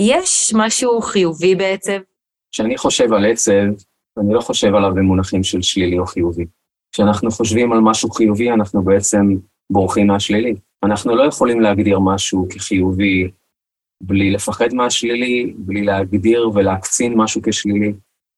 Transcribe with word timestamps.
יש 0.00 0.52
משהו 0.56 1.00
חיובי 1.00 1.54
בעצב? 1.54 1.98
כשאני 2.52 2.78
חושב 2.78 3.12
על 3.12 3.26
עצב, 3.26 3.52
אני 4.18 4.34
לא 4.34 4.40
חושב 4.40 4.74
עליו 4.74 4.94
במונחים 4.94 5.42
של 5.42 5.62
שלילי 5.62 5.98
או 5.98 6.06
חיובי. 6.06 6.44
כשאנחנו 6.92 7.30
חושבים 7.30 7.72
על 7.72 7.80
משהו 7.80 8.10
חיובי, 8.10 8.50
אנחנו 8.50 8.82
בעצם 8.82 9.36
בורחים 9.70 10.06
מהשלילי. 10.06 10.54
אנחנו 10.82 11.16
לא 11.16 11.22
יכולים 11.22 11.60
להגדיר 11.60 11.98
משהו 11.98 12.46
כחיובי 12.50 13.30
בלי 14.02 14.30
לפחד 14.30 14.74
מהשלילי, 14.74 15.54
בלי 15.58 15.82
להגדיר 15.84 16.50
ולהקצין 16.54 17.14
משהו 17.16 17.40
כשלילי. 17.44 17.92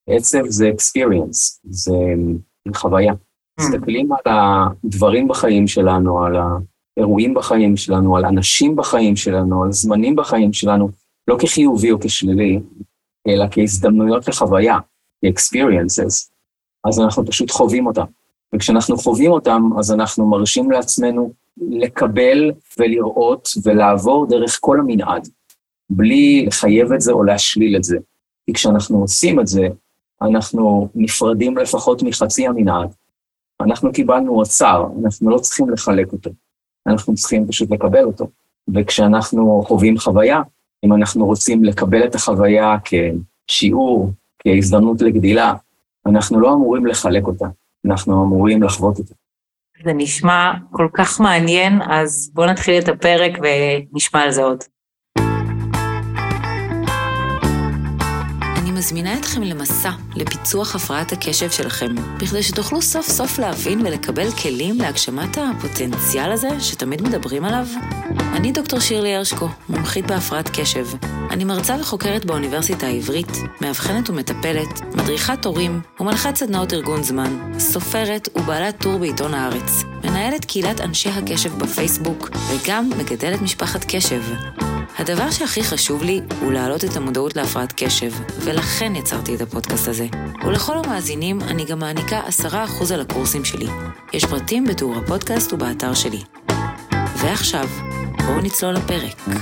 עצב 0.08 0.46
זה 0.46 0.70
experience, 0.70 1.60
זה 1.64 1.92
חוויה. 2.76 3.12
Mm. 3.12 3.16
מסתכלים 3.60 4.12
על 4.12 4.34
הדברים 4.34 5.28
בחיים 5.28 5.66
שלנו, 5.66 6.24
על 6.24 6.36
האירועים 6.96 7.34
בחיים 7.34 7.76
שלנו, 7.76 8.16
על 8.16 8.24
אנשים 8.24 8.76
בחיים 8.76 9.16
שלנו, 9.16 9.64
על 9.64 9.72
זמנים 9.72 10.16
בחיים 10.16 10.52
שלנו, 10.52 11.01
לא 11.28 11.36
כחיובי 11.38 11.92
או 11.92 12.00
כשלילי, 12.00 12.60
אלא 13.28 13.44
כהזדמנויות 13.50 14.28
לחוויה, 14.28 14.78
כ-experiences. 15.24 16.30
אז 16.84 17.00
אנחנו 17.00 17.26
פשוט 17.26 17.50
חווים 17.50 17.86
אותם. 17.86 18.04
וכשאנחנו 18.54 18.96
חווים 18.96 19.30
אותם, 19.30 19.62
אז 19.78 19.92
אנחנו 19.92 20.30
מרשים 20.30 20.70
לעצמנו 20.70 21.32
לקבל 21.56 22.52
ולראות 22.78 23.48
ולעבור 23.64 24.26
דרך 24.26 24.58
כל 24.60 24.80
המנעד, 24.80 25.28
בלי 25.90 26.46
לחייב 26.46 26.92
את 26.92 27.00
זה 27.00 27.12
או 27.12 27.24
להשליל 27.24 27.76
את 27.76 27.84
זה. 27.84 27.98
כי 28.46 28.52
כשאנחנו 28.52 29.00
עושים 29.00 29.40
את 29.40 29.46
זה, 29.46 29.68
אנחנו 30.22 30.88
נפרדים 30.94 31.56
לפחות 31.56 32.02
מחצי 32.02 32.46
המנעד. 32.46 32.94
אנחנו 33.60 33.92
קיבלנו 33.92 34.38
אוצר, 34.38 34.86
אנחנו 35.04 35.30
לא 35.30 35.38
צריכים 35.38 35.70
לחלק 35.70 36.12
אותו, 36.12 36.30
אנחנו 36.86 37.14
צריכים 37.14 37.46
פשוט 37.48 37.70
לקבל 37.70 38.04
אותו. 38.04 38.26
וכשאנחנו 38.74 39.62
חווים 39.66 39.98
חוויה, 39.98 40.42
אם 40.84 40.92
אנחנו 40.92 41.26
רוצים 41.26 41.64
לקבל 41.64 42.04
את 42.04 42.14
החוויה 42.14 42.76
כשיעור, 43.46 44.12
כהזדמנות 44.42 45.02
לגדילה, 45.02 45.54
אנחנו 46.06 46.40
לא 46.40 46.52
אמורים 46.52 46.86
לחלק 46.86 47.26
אותה, 47.26 47.46
אנחנו 47.86 48.24
אמורים 48.24 48.62
לחוות 48.62 48.98
אותה. 48.98 49.14
זה 49.84 49.92
נשמע 49.92 50.52
כל 50.70 50.88
כך 50.94 51.20
מעניין, 51.20 51.82
אז 51.82 52.30
בואו 52.34 52.46
נתחיל 52.46 52.78
את 52.78 52.88
הפרק 52.88 53.32
ונשמע 53.92 54.20
על 54.20 54.30
זה 54.30 54.42
עוד. 54.42 54.64
מזמינה 58.82 59.18
אתכם 59.18 59.42
למסע 59.42 59.90
לפיצוח 60.14 60.74
הפרעת 60.74 61.12
הקשב 61.12 61.50
שלכם, 61.50 61.94
בכדי 62.18 62.42
שתוכלו 62.42 62.82
סוף 62.82 63.06
סוף 63.06 63.38
להבין 63.38 63.86
ולקבל 63.86 64.30
כלים 64.30 64.78
להגשמת 64.78 65.38
הפוטנציאל 65.38 66.32
הזה 66.32 66.48
שתמיד 66.60 67.02
מדברים 67.02 67.44
עליו. 67.44 67.66
אני 68.32 68.52
דוקטור 68.52 68.80
שירלי 68.80 69.14
הרשקו, 69.14 69.48
מומחית 69.68 70.06
בהפרעת 70.06 70.50
קשב. 70.60 70.86
אני 71.30 71.44
מרצה 71.44 71.76
וחוקרת 71.80 72.24
באוניברסיטה 72.24 72.86
העברית, 72.86 73.32
מאבחנת 73.60 74.10
ומטפלת, 74.10 74.80
מדריכת 74.94 75.44
הורים 75.44 75.80
ומנחת 76.00 76.36
סדנאות 76.36 76.72
ארגון 76.72 77.02
זמן, 77.02 77.52
סופרת 77.58 78.28
ובעלת 78.36 78.80
טור 78.80 78.98
בעיתון 78.98 79.34
הארץ, 79.34 79.82
מנהלת 80.04 80.44
קהילת 80.44 80.80
אנשי 80.80 81.08
הקשב 81.08 81.58
בפייסבוק, 81.58 82.30
וגם 82.50 82.90
מגדלת 82.98 83.42
משפחת 83.42 83.84
קשב. 83.88 84.22
הדבר 85.02 85.30
שהכי 85.30 85.62
חשוב 85.62 86.02
לי 86.02 86.20
הוא 86.40 86.52
להעלות 86.52 86.84
את 86.84 86.96
המודעות 86.96 87.36
להפרעת 87.36 87.72
קשב, 87.76 88.10
ולכן 88.44 88.96
יצרתי 88.96 89.34
את 89.34 89.40
הפודקאסט 89.40 89.88
הזה. 89.88 90.06
ולכל 90.46 90.78
המאזינים 90.84 91.40
אני 91.40 91.64
גם 91.64 91.78
מעניקה 91.78 92.20
10% 92.44 92.94
על 92.94 93.00
הקורסים 93.00 93.44
שלי. 93.44 93.66
יש 94.12 94.24
פרטים 94.24 94.64
בתיאור 94.64 94.94
הפודקאסט 94.96 95.52
ובאתר 95.52 95.94
שלי. 95.94 96.18
ועכשיו, 97.16 97.64
בואו 98.26 98.40
נצלול 98.40 98.74
לפרק. 98.74 99.36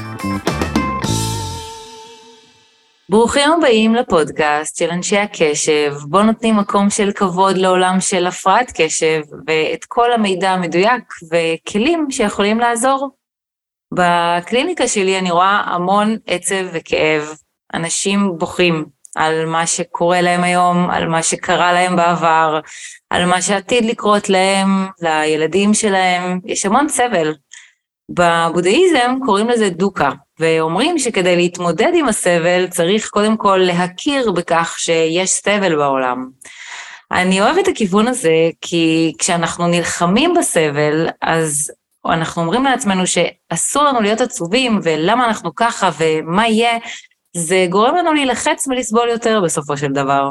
ברוכים 3.09 3.53
הבאים 3.53 3.95
לפודקאסט 3.95 4.77
של 4.77 4.91
אנשי 4.91 5.19
הקשב, 5.19 5.95
בו 6.09 6.23
נותנים 6.23 6.57
מקום 6.57 6.91
של 6.91 7.13
כבוד 7.13 7.57
לעולם 7.57 7.97
של 8.01 8.27
הפרעת 8.27 8.73
קשב, 8.75 9.21
ואת 9.47 9.85
כל 9.85 10.13
המידע 10.13 10.51
המדויק 10.51 11.05
וכלים 11.33 12.07
שיכולים 12.11 12.59
לעזור 12.61 13.20
בקליניקה 13.95 14.89
שלי 14.89 15.19
אני 15.19 15.31
רואה 15.31 15.63
המון 15.67 16.17
עצב 16.27 16.65
וכאב, 16.73 17.35
אנשים 17.75 18.39
בוכים 18.39 18.87
על 19.17 19.47
מה 19.47 19.67
שקורה 19.67 20.21
להם 20.21 20.45
היום, 20.45 20.91
על 20.91 21.09
מה 21.09 21.23
שקרה 21.23 21.73
להם 21.73 21.97
בעבר, 21.97 22.61
על 23.11 23.27
מה 23.27 23.43
שעתיד 23.43 23.85
לקרות 23.85 24.29
להם, 24.29 24.87
לילדים 25.03 25.75
שלהם, 25.75 26.41
יש 26.45 26.67
המון 26.67 26.89
סבל. 26.89 27.35
בבודהיזם 28.11 29.15
קוראים 29.27 29.49
לזה 29.49 29.71
דוקה, 29.71 30.11
ואומרים 30.39 30.99
שכדי 30.99 31.37
להתמודד 31.37 31.93
עם 31.95 32.09
הסבל 32.09 32.67
צריך 32.67 33.09
קודם 33.09 33.37
כל 33.37 33.61
להכיר 33.63 34.31
בכך 34.33 34.75
שיש 34.79 35.31
סבל 35.31 35.77
בעולם. 35.77 36.29
אני 37.13 37.41
אוהבת 37.41 37.59
את 37.59 37.69
הכיוון 37.69 38.09
הזה, 38.09 38.51
כי 38.61 39.13
כשאנחנו 39.19 39.67
נלחמים 39.67 40.35
בסבל, 40.39 41.09
אז 41.23 41.73
או 42.05 42.13
אנחנו 42.13 42.43
אומרים 42.43 42.65
לעצמנו 42.65 43.03
שאסור 43.07 43.85
לנו 43.85 44.01
להיות 44.01 44.21
עצובים, 44.21 44.81
ולמה 44.83 45.25
אנחנו 45.25 45.55
ככה, 45.55 45.91
ומה 45.99 46.49
יהיה, 46.49 46.79
זה 47.37 47.67
גורם 47.71 47.97
לנו 47.97 48.13
להילחץ 48.13 48.69
ולסבול 48.69 49.09
יותר 49.09 49.41
בסופו 49.45 49.77
של 49.77 49.93
דבר. 49.93 50.31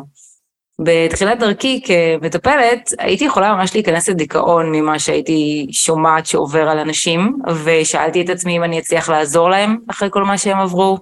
בתחילת 0.84 1.40
דרכי 1.40 1.82
כמטפלת, 1.86 2.94
הייתי 3.00 3.26
יכולה 3.26 3.54
ממש 3.54 3.74
להיכנס 3.74 4.10
לדיכאון 4.10 4.72
ממה 4.72 5.00
שהייתי 5.00 5.68
שומעת 5.72 6.26
שעובר 6.26 6.70
על 6.70 6.80
אנשים, 6.80 7.38
ושאלתי 7.64 8.22
את 8.22 8.30
עצמי 8.30 8.58
אם 8.58 8.64
אני 8.64 8.80
אצליח 8.80 9.10
לעזור 9.10 9.50
להם 9.50 9.78
אחרי 9.90 10.10
כל 10.12 10.24
מה 10.24 10.38
שהם 10.38 10.60
עברו. 10.60 10.98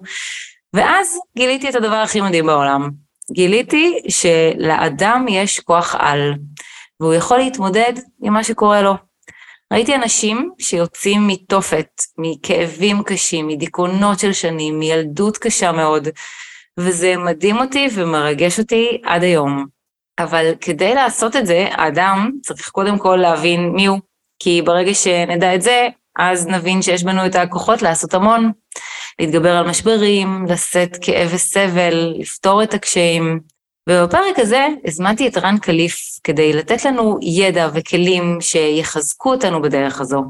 ואז 0.74 1.20
גיליתי 1.38 1.70
את 1.70 1.76
הדבר 1.76 1.96
הכי 1.96 2.22
מדהים 2.22 2.46
בעולם. 2.46 2.90
גיליתי 3.32 4.00
שלאדם 4.10 5.26
יש 5.30 5.60
כוח 5.60 5.96
על, 6.00 6.34
והוא 7.00 7.14
יכול 7.14 7.38
להתמודד 7.38 7.94
עם 8.24 8.34
מה 8.34 8.44
שקורה 8.44 8.82
לו. 8.82 9.07
ראיתי 9.74 9.96
אנשים 9.96 10.52
שיוצאים 10.60 11.28
מתופת, 11.28 12.02
מכאבים 12.18 13.04
קשים, 13.04 13.48
מדיכאונות 13.48 14.20
של 14.20 14.34
שנים, 14.34 14.80
מילדות 14.80 15.38
קשה 15.38 15.72
מאוד, 15.72 16.08
וזה 16.80 17.18
מדהים 17.18 17.58
אותי 17.58 17.88
ומרגש 17.94 18.60
אותי 18.60 19.02
עד 19.04 19.24
היום. 19.24 19.66
אבל 20.20 20.52
כדי 20.62 20.96
לעשות 20.96 21.36
את 21.36 21.46
זה, 21.46 21.68
האדם 21.72 22.32
צריך 22.42 22.70
קודם 22.70 22.98
כל 22.98 23.16
להבין 23.16 23.70
מי 23.70 23.86
הוא, 23.86 24.00
כי 24.40 24.62
ברגע 24.62 24.94
שנדע 24.94 25.56
את 25.56 25.62
זה, 25.62 25.88
אז 26.20 26.48
נבין 26.48 26.82
שיש 26.82 27.04
בנו 27.04 27.26
את 27.26 27.36
הכוחות 27.36 27.82
לעשות 27.82 28.14
המון, 28.14 28.52
להתגבר 29.20 29.56
על 29.56 29.70
משברים, 29.70 30.46
לשאת 30.50 30.98
כאב 31.02 31.30
וסבל, 31.34 32.14
לפתור 32.20 32.64
את 32.64 32.74
הקשיים. 32.74 33.40
ובפרק 33.88 34.40
הזה 34.40 34.68
הזמנתי 34.86 35.28
את 35.28 35.38
רן 35.38 35.58
קליף 35.58 36.20
כדי 36.24 36.54
לתת 36.54 36.86
לנו 36.86 37.18
ידע 37.22 37.70
וכלים 37.74 38.38
שיחזקו 38.42 39.34
אותנו 39.34 39.62
בדרך 39.62 40.02
הזו. 40.02 40.24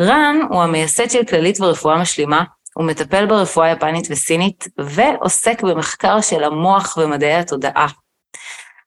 רן 0.00 0.36
הוא 0.50 0.62
המייסד 0.62 1.10
של 1.10 1.24
כללית 1.24 1.60
ורפואה 1.60 2.00
משלימה, 2.00 2.44
הוא 2.74 2.86
מטפל 2.86 3.26
ברפואה 3.26 3.70
יפנית 3.70 4.06
וסינית, 4.10 4.68
ועוסק 4.78 5.62
במחקר 5.62 6.20
של 6.20 6.44
המוח 6.44 6.96
ומדעי 6.96 7.34
התודעה. 7.34 7.86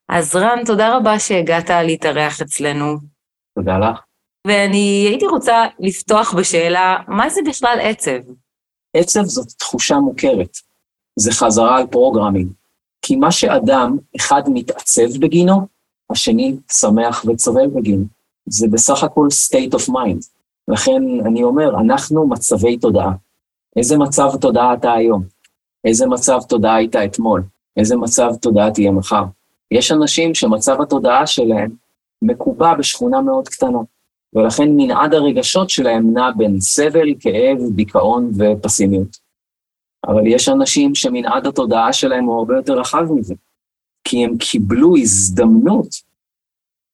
אז 0.08 0.36
רן, 0.36 0.64
תודה 0.66 0.96
רבה 0.96 1.18
שהגעת 1.18 1.70
להתארח 1.70 2.40
אצלנו. 2.40 2.96
תודה 3.58 3.78
לך. 3.78 4.00
ואני 4.46 5.06
הייתי 5.08 5.26
רוצה 5.26 5.64
לפתוח 5.78 6.34
בשאלה, 6.34 6.96
מה 7.08 7.28
זה 7.28 7.40
בכלל 7.46 7.78
עצב? 7.82 8.18
עצב 8.96 9.22
זאת 9.22 9.48
תחושה 9.58 9.96
מוכרת. 9.96 10.56
זה 11.18 11.32
חזרה 11.32 11.78
על 11.78 11.86
programming. 11.86 12.52
כי 13.02 13.16
מה 13.16 13.32
שאדם 13.32 13.96
אחד 14.16 14.42
מתעצב 14.48 15.18
בגינו, 15.20 15.66
השני 16.10 16.56
שמח 16.72 17.24
וצוהל 17.28 17.66
בגינו. 17.66 18.04
זה 18.46 18.68
בסך 18.68 19.02
הכל 19.02 19.26
state 19.48 19.74
of 19.74 19.88
mind. 19.88 20.26
לכן 20.68 21.02
אני 21.26 21.42
אומר, 21.42 21.80
אנחנו 21.80 22.28
מצבי 22.28 22.76
תודעה. 22.76 23.12
איזה 23.76 23.98
מצב 23.98 24.30
תודעה 24.40 24.74
אתה 24.74 24.92
היום? 24.92 25.22
איזה 25.84 26.06
מצב 26.06 26.38
תודעה 26.48 26.74
היית 26.74 26.96
אתמול? 26.96 27.42
איזה 27.76 27.96
מצב 27.96 28.30
תודעה 28.40 28.70
תהיה 28.70 28.90
מחר? 28.90 29.24
יש 29.70 29.92
אנשים 29.92 30.34
שמצב 30.34 30.80
התודעה 30.80 31.26
שלהם 31.26 31.70
מקובע 32.22 32.74
בשכונה 32.74 33.20
מאוד 33.20 33.48
קטנה, 33.48 33.78
ולכן 34.34 34.68
מנעד 34.76 35.14
הרגשות 35.14 35.70
שלהם 35.70 36.14
נע 36.14 36.30
בין 36.36 36.60
סבל, 36.60 37.08
כאב, 37.20 37.58
דיכאון 37.70 38.30
ופסימיות. 38.38 39.16
אבל 40.06 40.26
יש 40.26 40.48
אנשים 40.48 40.94
שמנעד 40.94 41.46
התודעה 41.46 41.92
שלהם 41.92 42.24
הוא 42.24 42.38
הרבה 42.38 42.56
יותר 42.56 42.80
רחב 42.80 43.12
מזה, 43.12 43.34
כי 44.04 44.24
הם 44.24 44.36
קיבלו 44.38 44.96
הזדמנות 44.96 45.88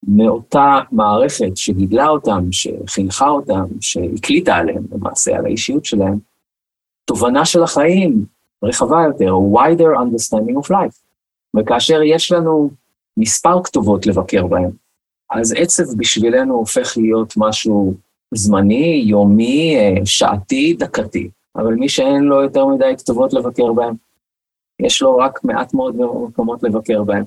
מאותה 0.08 0.79
מערכת 0.93 1.56
שגידלה 1.56 2.08
אותם, 2.08 2.44
שחינכה 2.53 3.29
אותם, 3.29 3.64
שהקליטה 3.81 4.55
עליהם 4.55 4.82
למעשה, 4.93 5.37
על 5.37 5.47
האישיות 5.47 5.85
שלהם, 5.85 6.19
תובנה 7.05 7.44
של 7.44 7.62
החיים 7.62 8.25
רחבה 8.62 9.03
יותר, 9.06 9.35
wider 9.35 9.99
understanding 9.99 10.67
of 10.67 10.70
life. 10.70 10.97
וכאשר 11.56 12.02
יש 12.02 12.32
לנו 12.32 12.70
מספר 13.17 13.62
כתובות 13.62 14.06
לבקר 14.06 14.47
בהן, 14.47 14.70
אז 15.31 15.55
עצב 15.56 15.99
בשבילנו 15.99 16.55
הופך 16.55 16.97
להיות 16.97 17.35
משהו 17.37 17.94
זמני, 18.35 19.05
יומי, 19.06 19.76
אה, 19.76 20.06
שעתי, 20.06 20.75
דקתי. 20.79 21.31
אבל 21.56 21.75
מי 21.75 21.88
שאין 21.88 22.25
לו 22.25 22.43
יותר 22.43 22.67
מדי 22.67 22.94
כתובות 22.99 23.32
לבקר 23.32 23.73
בהם, 23.73 23.94
יש 24.82 25.03
לו 25.03 25.17
רק 25.17 25.44
מעט 25.44 25.75
מאוד 25.75 25.97
מקומות 25.97 26.62
לבקר 26.62 27.03
בהם. 27.03 27.25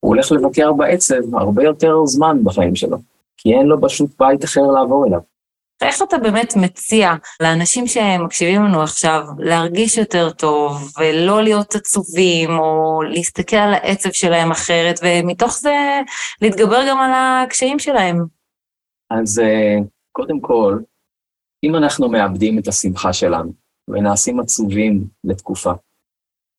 הוא 0.00 0.14
הולך 0.14 0.32
לבקר 0.32 0.72
בעצב 0.72 1.34
הרבה 1.34 1.64
יותר 1.64 2.06
זמן 2.06 2.44
בחיים 2.44 2.76
שלו, 2.76 2.96
כי 3.36 3.54
אין 3.54 3.66
לו 3.66 3.80
פשוט 3.80 4.10
בית 4.18 4.44
אחר 4.44 4.62
לעבור 4.62 5.06
אליו. 5.06 5.20
איך 5.82 6.02
אתה 6.02 6.18
באמת 6.18 6.52
מציע 6.56 7.12
לאנשים 7.42 7.86
שמקשיבים 7.86 8.64
לנו 8.64 8.82
עכשיו 8.82 9.22
להרגיש 9.38 9.98
יותר 9.98 10.30
טוב 10.30 10.92
ולא 10.98 11.42
להיות 11.42 11.74
עצובים 11.74 12.50
או 12.50 13.02
להסתכל 13.02 13.56
על 13.56 13.74
העצב 13.74 14.10
שלהם 14.12 14.50
אחרת 14.50 15.00
ומתוך 15.02 15.58
זה 15.58 16.00
להתגבר 16.42 16.80
גם 16.88 16.98
על 16.98 17.10
הקשיים 17.14 17.78
שלהם? 17.78 18.24
אז 19.10 19.38
אה, 19.38 19.76
קודם 20.12 20.40
כל, 20.40 20.78
אם 21.64 21.76
אנחנו 21.76 22.08
מאבדים 22.08 22.58
את 22.58 22.68
השמחה 22.68 23.12
שלנו 23.12 23.61
ונעשים 23.88 24.40
עצובים 24.40 25.08
לתקופה, 25.24 25.72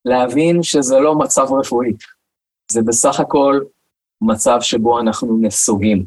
להבין 0.06 0.64
שזה 0.64 1.00
לא 1.00 1.16
מצב 1.16 1.46
רפואי, 1.60 1.94
זה 2.72 2.81
בסך 2.81 3.20
הכל 3.20 3.60
מצב 4.22 4.58
שבו 4.62 5.00
אנחנו 5.00 5.38
נסוגים. 5.42 6.06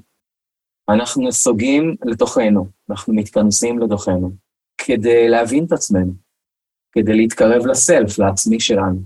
אנחנו 0.88 1.28
נסוגים 1.28 1.96
לתוכנו, 2.04 2.66
אנחנו 2.90 3.14
מתכנסים 3.14 3.78
לתוכנו, 3.78 4.30
כדי 4.78 5.28
להבין 5.28 5.64
את 5.64 5.72
עצמנו, 5.72 6.12
כדי 6.92 7.14
להתקרב 7.14 7.66
לסלף, 7.66 8.18
לעצמי 8.18 8.60
שלנו. 8.60 9.00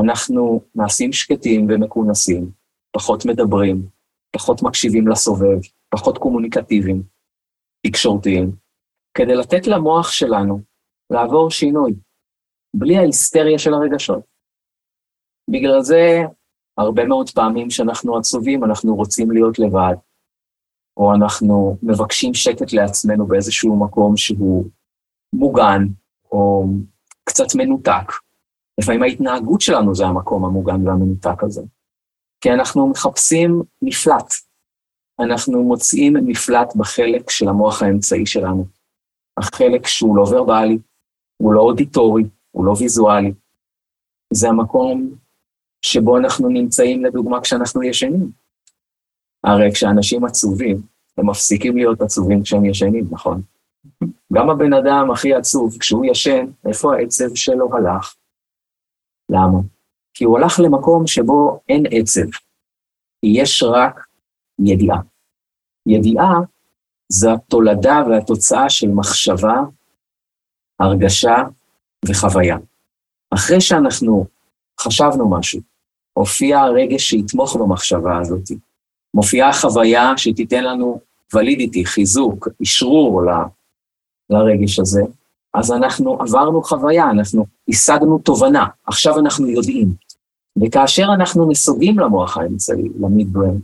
אנחנו 0.00 0.60
נעשים 0.74 1.12
שקטים 1.12 1.66
ומכונסים, 1.70 2.50
פחות 2.92 3.26
מדברים, 3.26 3.82
פחות 4.32 4.62
מקשיבים 4.62 5.08
לסובב, 5.08 5.58
פחות 5.88 6.18
קומוניקטיביים, 6.18 7.02
תקשורתיים, 7.86 8.52
כדי 9.14 9.34
לתת 9.34 9.66
למוח 9.66 10.10
שלנו 10.10 10.60
לעבור 11.10 11.50
שינוי, 11.50 11.94
בלי 12.76 12.96
ההיסטריה 12.96 13.58
של 13.58 13.74
הרגשות. 13.74 14.24
בגלל 15.50 15.82
זה, 15.82 16.22
הרבה 16.78 17.04
מאוד 17.04 17.30
פעמים 17.30 17.70
שאנחנו 17.70 18.16
עצובים, 18.16 18.64
אנחנו 18.64 18.96
רוצים 18.96 19.30
להיות 19.30 19.58
לבד, 19.58 19.94
או 20.96 21.14
אנחנו 21.14 21.76
מבקשים 21.82 22.34
שקט 22.34 22.72
לעצמנו 22.72 23.26
באיזשהו 23.26 23.84
מקום 23.84 24.16
שהוא 24.16 24.64
מוגן, 25.34 25.82
או 26.32 26.64
קצת 27.24 27.54
מנותק. 27.54 28.12
לפעמים 28.80 29.02
ההתנהגות 29.02 29.60
שלנו 29.60 29.94
זה 29.94 30.06
המקום 30.06 30.44
המוגן 30.44 30.86
והמנותק 30.86 31.44
הזה. 31.44 31.62
כי 32.40 32.50
אנחנו 32.52 32.88
מחפשים 32.88 33.62
מפלט. 33.82 34.32
אנחנו 35.20 35.62
מוצאים 35.62 36.14
מפלט 36.26 36.76
בחלק 36.76 37.30
של 37.30 37.48
המוח 37.48 37.82
האמצעי 37.82 38.26
שלנו. 38.26 38.66
החלק 39.38 39.86
שהוא 39.86 40.16
לא 40.16 40.22
ורבלי, 40.22 40.78
הוא 41.40 41.54
לא 41.54 41.60
אודיטורי, 41.60 42.24
הוא 42.50 42.64
לא 42.64 42.74
ויזואלי. 42.78 43.32
זה 44.32 44.48
המקום 44.48 45.10
שבו 45.82 46.18
אנחנו 46.18 46.48
נמצאים, 46.48 47.04
לדוגמה, 47.04 47.40
כשאנחנו 47.40 47.82
ישנים. 47.82 48.30
הרי 49.44 49.72
כשאנשים 49.74 50.24
עצובים, 50.24 50.82
הם 51.18 51.30
מפסיקים 51.30 51.76
להיות 51.76 52.00
עצובים 52.00 52.42
כשהם 52.42 52.64
ישנים, 52.64 53.06
נכון? 53.10 53.42
גם 54.32 54.50
הבן 54.50 54.72
אדם 54.72 55.10
הכי 55.10 55.34
עצוב, 55.34 55.76
כשהוא 55.78 56.04
ישן, 56.04 56.46
איפה 56.68 56.94
העצב 56.94 57.34
שלו 57.34 57.68
הלך? 57.76 58.14
למה? 59.28 59.58
כי 60.14 60.24
הוא 60.24 60.38
הלך 60.38 60.60
למקום 60.64 61.06
שבו 61.06 61.60
אין 61.68 61.84
עצב, 61.90 62.28
יש 63.22 63.62
רק 63.62 64.06
ידיעה. 64.58 65.00
ידיעה 65.86 66.34
זה 67.08 67.32
התולדה 67.32 68.02
והתוצאה 68.08 68.70
של 68.70 68.88
מחשבה, 68.88 69.56
הרגשה 70.80 71.36
וחוויה. 72.08 72.56
אחרי 73.30 73.60
שאנחנו 73.60 74.26
חשבנו 74.80 75.30
משהו, 75.30 75.60
הופיע 76.12 76.60
הרגש 76.60 77.10
שיתמוך 77.10 77.56
במחשבה 77.56 78.18
הזאת, 78.18 78.50
מופיעה 79.14 79.48
החוויה 79.48 80.12
שתיתן 80.16 80.64
לנו 80.64 81.00
ולידיטי, 81.34 81.84
חיזוק, 81.84 82.48
אשרור 82.62 83.22
ל, 83.22 83.28
לרגש 84.30 84.78
הזה, 84.78 85.02
אז 85.54 85.72
אנחנו 85.72 86.18
עברנו 86.20 86.62
חוויה, 86.62 87.10
אנחנו 87.10 87.46
השגנו 87.68 88.18
תובנה, 88.18 88.66
עכשיו 88.86 89.18
אנחנו 89.18 89.48
יודעים. 89.48 89.94
וכאשר 90.62 91.06
אנחנו 91.14 91.50
נסוגים 91.50 91.98
למוח 91.98 92.36
האמצעי, 92.36 92.88
למידברן, 93.00 93.58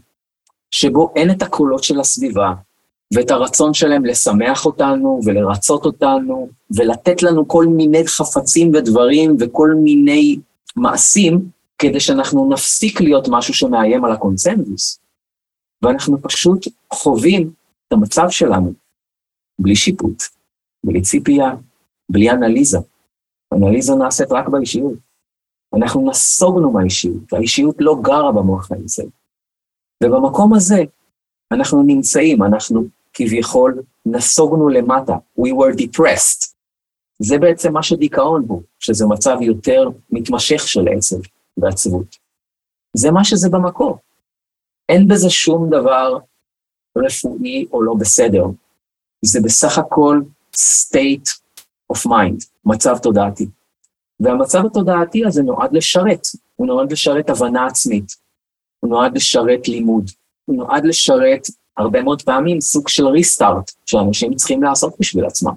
שבו 0.70 1.12
אין 1.16 1.30
את 1.30 1.42
הקולות 1.42 1.84
של 1.84 2.00
הסביבה, 2.00 2.52
ואת 3.14 3.30
הרצון 3.30 3.74
שלהם 3.74 4.04
לשמח 4.04 4.66
אותנו 4.66 5.20
ולרצות 5.24 5.84
אותנו, 5.84 6.48
ולתת 6.76 7.22
לנו 7.22 7.48
כל 7.48 7.66
מיני 7.66 8.06
חפצים 8.06 8.72
ודברים 8.74 9.36
וכל 9.40 9.70
מיני 9.84 10.38
מעשים, 10.76 11.48
כדי 11.78 12.00
שאנחנו 12.00 12.50
נפסיק 12.52 13.00
להיות 13.00 13.28
משהו 13.30 13.54
שמאיים 13.54 14.04
על 14.04 14.12
הקונצנזוס. 14.12 15.00
ואנחנו 15.82 16.22
פשוט 16.22 16.66
חווים 16.92 17.50
את 17.88 17.92
המצב 17.92 18.26
שלנו, 18.30 18.72
בלי 19.58 19.76
שיפוט, 19.76 20.22
בלי 20.84 21.02
ציפייה, 21.02 21.50
בלי 22.08 22.30
אנליזה. 22.30 22.78
אנליזה 23.54 23.94
נעשית 23.94 24.32
רק 24.32 24.48
באישיות. 24.48 24.98
אנחנו 25.74 26.10
נסוגנו 26.10 26.70
מהאישיות, 26.70 27.32
האישיות 27.32 27.76
לא 27.80 27.96
גרה 28.02 28.32
במוח 28.32 28.72
האמצעי. 28.72 29.06
ובמקום 30.04 30.54
הזה 30.54 30.82
אנחנו 31.52 31.82
נמצאים, 31.82 32.42
אנחנו 32.42 32.84
כביכול 33.16 33.82
נסוגנו 34.06 34.68
למטה, 34.68 35.12
we 35.40 35.48
were 35.48 35.76
depressed. 35.80 36.52
זה 37.18 37.38
בעצם 37.38 37.72
מה 37.72 37.82
שדיכאון 37.82 38.44
הוא, 38.48 38.62
שזה 38.78 39.06
מצב 39.06 39.36
יותר 39.40 39.88
מתמשך 40.10 40.68
של 40.68 40.88
עצב 40.96 41.16
ועצבות. 41.56 42.16
זה 42.96 43.10
מה 43.10 43.24
שזה 43.24 43.48
במקור. 43.48 43.98
אין 44.88 45.08
בזה 45.08 45.30
שום 45.30 45.70
דבר 45.70 46.18
רפואי 46.96 47.66
או 47.72 47.82
לא 47.82 47.94
בסדר. 47.94 48.44
זה 49.24 49.40
בסך 49.44 49.78
הכל 49.78 50.20
state 50.56 51.28
of 51.92 52.06
mind, 52.06 52.46
מצב 52.64 52.98
תודעתי. 52.98 53.46
והמצב 54.20 54.66
התודעתי 54.66 55.26
הזה 55.26 55.42
נועד 55.42 55.72
לשרת, 55.72 56.20
הוא 56.56 56.66
נועד 56.66 56.92
לשרת 56.92 57.30
הבנה 57.30 57.66
עצמית, 57.66 58.12
הוא 58.80 58.90
נועד 58.90 59.16
לשרת 59.16 59.68
לימוד, 59.68 60.10
הוא 60.44 60.56
נועד 60.56 60.84
לשרת 60.84 61.42
הרבה 61.76 62.02
מאוד 62.02 62.22
פעמים 62.22 62.60
סוג 62.60 62.88
של 62.88 63.06
ריסטארט 63.06 63.70
שאנשים 63.86 64.34
צריכים 64.34 64.62
לעשות 64.62 64.94
בשביל 65.00 65.24
עצמם. 65.24 65.52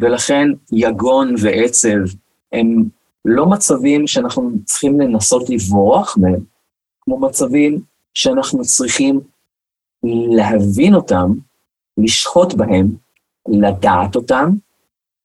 ולכן 0.00 0.48
יגון 0.72 1.34
ועצב 1.42 2.16
הם 2.52 2.84
לא 3.24 3.46
מצבים 3.46 4.06
שאנחנו 4.06 4.50
צריכים 4.64 5.00
לנסות 5.00 5.50
לברוח 5.50 6.16
מהם, 6.20 6.40
כמו 7.00 7.20
מצבים 7.20 7.82
שאנחנו 8.14 8.62
צריכים 8.62 9.20
להבין 10.36 10.94
אותם, 10.94 11.28
לשחוט 11.98 12.54
בהם, 12.54 12.86
לדעת 13.48 14.16
אותם, 14.16 14.50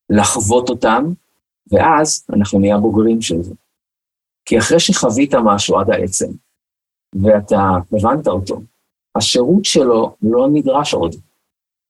לחוות 0.10 0.70
אותם, 0.70 1.04
ואז 1.72 2.26
אנחנו 2.34 2.60
נהיה 2.60 2.78
בוגרים 2.78 3.22
של 3.22 3.44
זה. 3.44 3.54
כי 4.46 4.60
אחרי 4.60 4.80
שחווית 4.80 5.36
משהו 5.36 5.80
עד 5.80 5.90
העצם, 5.90 6.32
ואתה 7.24 7.60
הבנת 7.92 8.28
אותו, 8.28 8.62
השירות 9.18 9.66
שלו 9.66 10.16
לא 10.22 10.48
נדרש 10.54 10.94
עוד. 10.94 11.16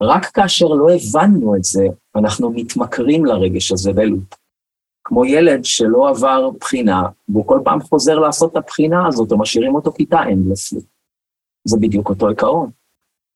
רק 0.03 0.25
כאשר 0.25 0.67
לא 0.67 0.87
הבנו 0.93 1.55
את 1.55 1.63
זה, 1.63 1.87
אנחנו 2.15 2.51
מתמכרים 2.51 3.25
לרגש 3.25 3.71
הזה 3.71 3.93
בלופ. 3.93 4.23
כמו 5.03 5.25
ילד 5.25 5.65
שלא 5.65 6.09
עבר 6.09 6.49
בחינה, 6.59 7.03
והוא 7.29 7.47
כל 7.47 7.59
פעם 7.63 7.81
חוזר 7.81 8.19
לעשות 8.19 8.51
את 8.51 8.57
הבחינה 8.57 9.07
הזאת, 9.07 9.31
או 9.31 9.37
משאירים 9.37 9.75
אותו 9.75 9.91
כיתה 9.91 10.23
אנדלסלי. 10.23 10.81
זה 11.67 11.77
בדיוק 11.79 12.09
אותו 12.09 12.27
עיקרון. 12.27 12.69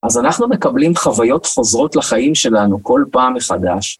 אז 0.02 0.18
אנחנו 0.18 0.48
מקבלים 0.48 0.96
חוויות 0.96 1.46
חוזרות 1.46 1.96
לחיים 1.96 2.34
שלנו 2.34 2.82
כל 2.82 3.04
פעם 3.12 3.34
מחדש, 3.34 3.98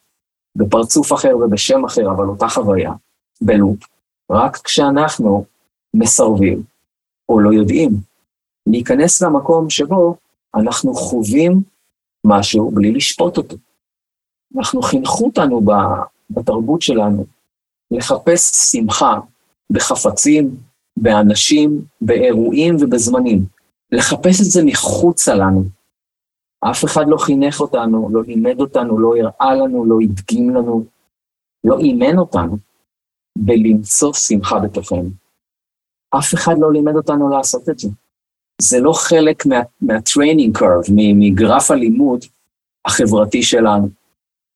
בפרצוף 0.55 1.13
אחר 1.13 1.37
ובשם 1.37 1.85
אחר, 1.85 2.11
אבל 2.11 2.25
אותה 2.25 2.47
חוויה, 2.47 2.91
בלופ, 3.41 3.79
רק 4.31 4.57
כשאנחנו 4.57 5.45
מסרבים 5.93 6.63
או 7.29 7.39
לא 7.39 7.53
יודעים 7.53 8.12
להיכנס 8.67 9.21
למקום 9.21 9.69
שבו 9.69 10.15
אנחנו 10.55 10.93
חווים 10.93 11.61
משהו 12.25 12.71
בלי 12.71 12.91
לשפוט 12.91 13.37
אותו. 13.37 13.55
אנחנו 14.57 14.81
חינכו 14.81 15.25
אותנו 15.25 15.61
בתרבות 16.29 16.81
שלנו 16.81 17.25
לחפש 17.91 18.51
שמחה 18.71 19.19
בחפצים, 19.69 20.55
באנשים, 20.97 21.85
באירועים 22.01 22.75
ובזמנים. 22.79 23.45
לחפש 23.91 24.41
את 24.41 24.51
זה 24.51 24.61
מחוצה 24.65 25.35
לנו. 25.35 25.63
אף 26.71 26.85
אחד 26.85 27.03
לא 27.07 27.17
חינך 27.17 27.59
אותנו, 27.59 28.09
לא 28.11 28.23
לימד 28.23 28.59
אותנו, 28.59 28.99
לא 28.99 29.15
הראה 29.17 29.55
לנו, 29.55 29.85
לא 29.85 29.95
הדגים 30.03 30.49
לנו, 30.49 30.85
לא 31.63 31.79
אימן 31.79 32.17
אותנו 32.17 32.57
בלמצוא 33.37 34.13
שמחה 34.13 34.59
בתוכנו. 34.59 35.09
אף 36.17 36.33
אחד 36.33 36.53
לא 36.59 36.73
לימד 36.73 36.95
אותנו 36.95 37.29
לעשות 37.29 37.69
את 37.69 37.79
זה. 37.79 37.89
זה 38.61 38.79
לא 38.79 38.93
חלק 38.93 39.45
מה, 39.45 39.61
מה-training 39.81 40.59
curve, 40.59 40.91
מגרף 40.91 41.71
הלימוד 41.71 42.25
החברתי 42.85 43.43
שלנו. 43.43 43.89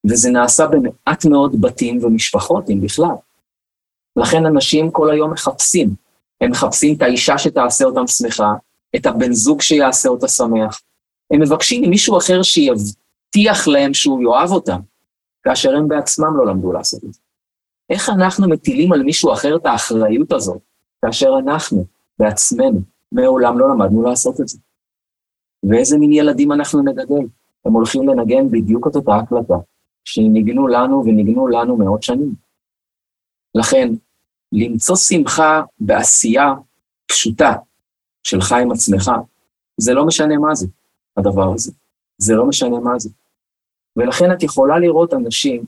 וזה 0.10 0.32
נעשה 0.32 0.68
במעט 0.68 1.26
מאוד 1.26 1.62
בתים 1.62 2.04
ומשפחות, 2.04 2.70
אם 2.70 2.82
בכלל. 2.82 3.16
לכן 4.16 4.46
אנשים 4.46 4.92
כל 4.92 5.12
היום 5.12 5.32
מחפשים. 5.32 5.96
הם 6.42 6.52
מחפשים 6.52 6.96
את 6.96 7.02
האישה 7.02 7.38
שתעשה 7.38 7.86
אותם 7.86 8.08
שמחה, 8.08 8.54
את 8.96 9.06
הבן 9.06 9.34
זוג 9.34 9.62
שיעשה 9.62 10.10
אותה 10.10 10.28
שמח. 10.28 10.82
הם 11.34 11.42
מבקשים 11.42 11.82
ממישהו 11.82 12.18
אחר 12.18 12.44
שיבטיח 12.44 13.68
להם 13.68 13.94
שהוא 13.94 14.24
יאהב 14.24 14.52
אותם, 14.52 14.80
כאשר 15.44 15.76
הם 15.76 15.88
בעצמם 15.88 16.38
לא 16.38 16.46
למדו 16.46 16.72
לעשות 16.72 17.04
את 17.04 17.14
זה. 17.14 17.20
איך 17.90 18.10
אנחנו 18.10 18.50
מטילים 18.50 18.94
על 18.94 19.04
מישהו 19.04 19.34
אחר 19.34 19.56
את 19.56 19.66
האחריות 19.66 20.32
הזאת, 20.32 20.62
כאשר 21.06 21.30
אנחנו, 21.40 21.86
בעצמנו, 22.20 22.82
מעולם 23.12 23.60
לא 23.60 23.70
למדנו 23.70 24.04
לעשות 24.04 24.42
את 24.42 24.48
זה? 24.48 24.58
ואיזה 25.70 25.98
מין 25.98 26.14
ילדים 26.14 26.52
אנחנו 26.52 26.82
נגדל? 26.82 27.28
הם 27.66 27.74
הולכים 27.74 28.10
לנגן 28.10 28.52
בדיוק 28.52 28.88
את 28.88 28.96
אותה 28.96 29.16
הקלטה, 29.16 29.54
שניגנו 30.06 30.68
לנו 30.68 31.04
וניגנו 31.06 31.48
לנו 31.48 31.78
מאות 31.78 32.04
שנים. 32.04 32.36
לכן, 33.56 33.90
למצוא 34.52 34.96
שמחה 34.96 35.62
בעשייה 35.80 36.54
פשוטה 37.06 37.54
שלך 38.24 38.52
עם 38.52 38.72
עצמך, 38.72 39.12
זה 39.78 39.94
לא 39.94 40.06
משנה 40.06 40.38
מה 40.38 40.56
זה, 40.56 40.68
הדבר 41.18 41.54
הזה. 41.54 41.72
זה 42.18 42.36
לא 42.36 42.46
משנה 42.46 42.80
מה 42.80 43.00
זה. 43.00 43.10
ולכן 43.96 44.32
את 44.34 44.44
יכולה 44.44 44.80
לראות 44.80 45.14
אנשים 45.14 45.66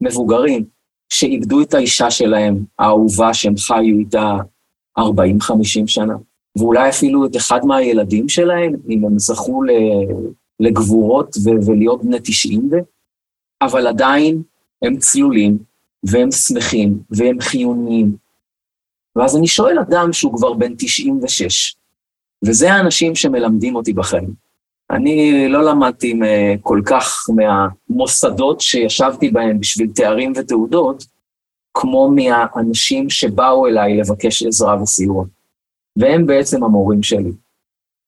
מבוגרים 0.00 0.64
שאיבדו 1.08 1.62
את 1.62 1.74
האישה 1.74 2.10
שלהם, 2.10 2.64
האהובה, 2.78 3.34
שהם 3.34 3.56
חיו 3.56 3.98
איתה 3.98 4.36
40-50 4.98 5.02
שנה, 5.86 6.14
ואולי 6.58 6.88
אפילו 6.88 7.26
את 7.26 7.36
אחד 7.36 7.60
מהילדים 7.64 8.28
שלהם, 8.28 8.72
אם 8.88 9.04
הם 9.04 9.18
זכו 9.18 9.62
לגבורות 10.60 11.36
ולהיות 11.66 12.04
בני 12.04 12.18
90, 12.22 12.70
אבל 13.62 13.86
עדיין 13.86 14.42
הם 14.82 14.96
צלולים, 14.96 15.58
והם 16.04 16.30
שמחים, 16.30 16.98
והם 17.10 17.40
חיוניים. 17.40 18.16
ואז 19.16 19.36
אני 19.36 19.46
שואל 19.46 19.78
אדם 19.78 20.12
שהוא 20.12 20.36
כבר 20.36 20.52
בן 20.52 20.72
96, 20.78 21.76
וזה 22.44 22.72
האנשים 22.72 23.14
שמלמדים 23.14 23.76
אותי 23.76 23.92
בחיים. 23.92 24.34
אני 24.90 25.48
לא 25.48 25.64
למדתי 25.64 26.20
כל 26.60 26.80
כך 26.86 27.26
מהמוסדות 27.28 28.60
שישבתי 28.60 29.30
בהם 29.30 29.60
בשביל 29.60 29.90
תארים 29.94 30.32
ותעודות, 30.36 31.04
כמו 31.74 32.10
מהאנשים 32.10 33.10
שבאו 33.10 33.66
אליי 33.66 33.96
לבקש 33.96 34.42
עזרה 34.42 34.82
וסיוע. 34.82 35.24
והם 35.96 36.26
בעצם 36.26 36.64
המורים 36.64 37.02
שלי. 37.02 37.32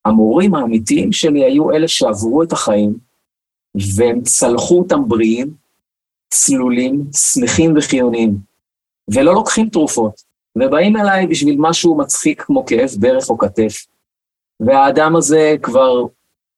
המורים 0.04 0.54
האמיתיים 0.54 1.12
שלי 1.12 1.44
היו 1.44 1.70
אלה 1.70 1.88
שעברו 1.88 2.42
את 2.42 2.52
החיים, 2.52 2.98
והם 3.96 4.22
צלחו 4.22 4.78
אותם 4.78 5.08
בריאים, 5.08 5.54
צלולים, 6.30 7.04
שמחים 7.12 7.74
וחיוניים, 7.76 8.36
ולא 9.14 9.34
לוקחים 9.34 9.68
תרופות, 9.68 10.22
ובאים 10.58 10.96
אליי 10.96 11.26
בשביל 11.26 11.56
משהו 11.58 11.98
מצחיק 11.98 12.42
כמו 12.42 12.66
כאב 12.66 12.90
ברך 13.00 13.30
או 13.30 13.38
כתף. 13.38 13.86
והאדם 14.60 15.16
הזה 15.16 15.54
כבר 15.62 16.02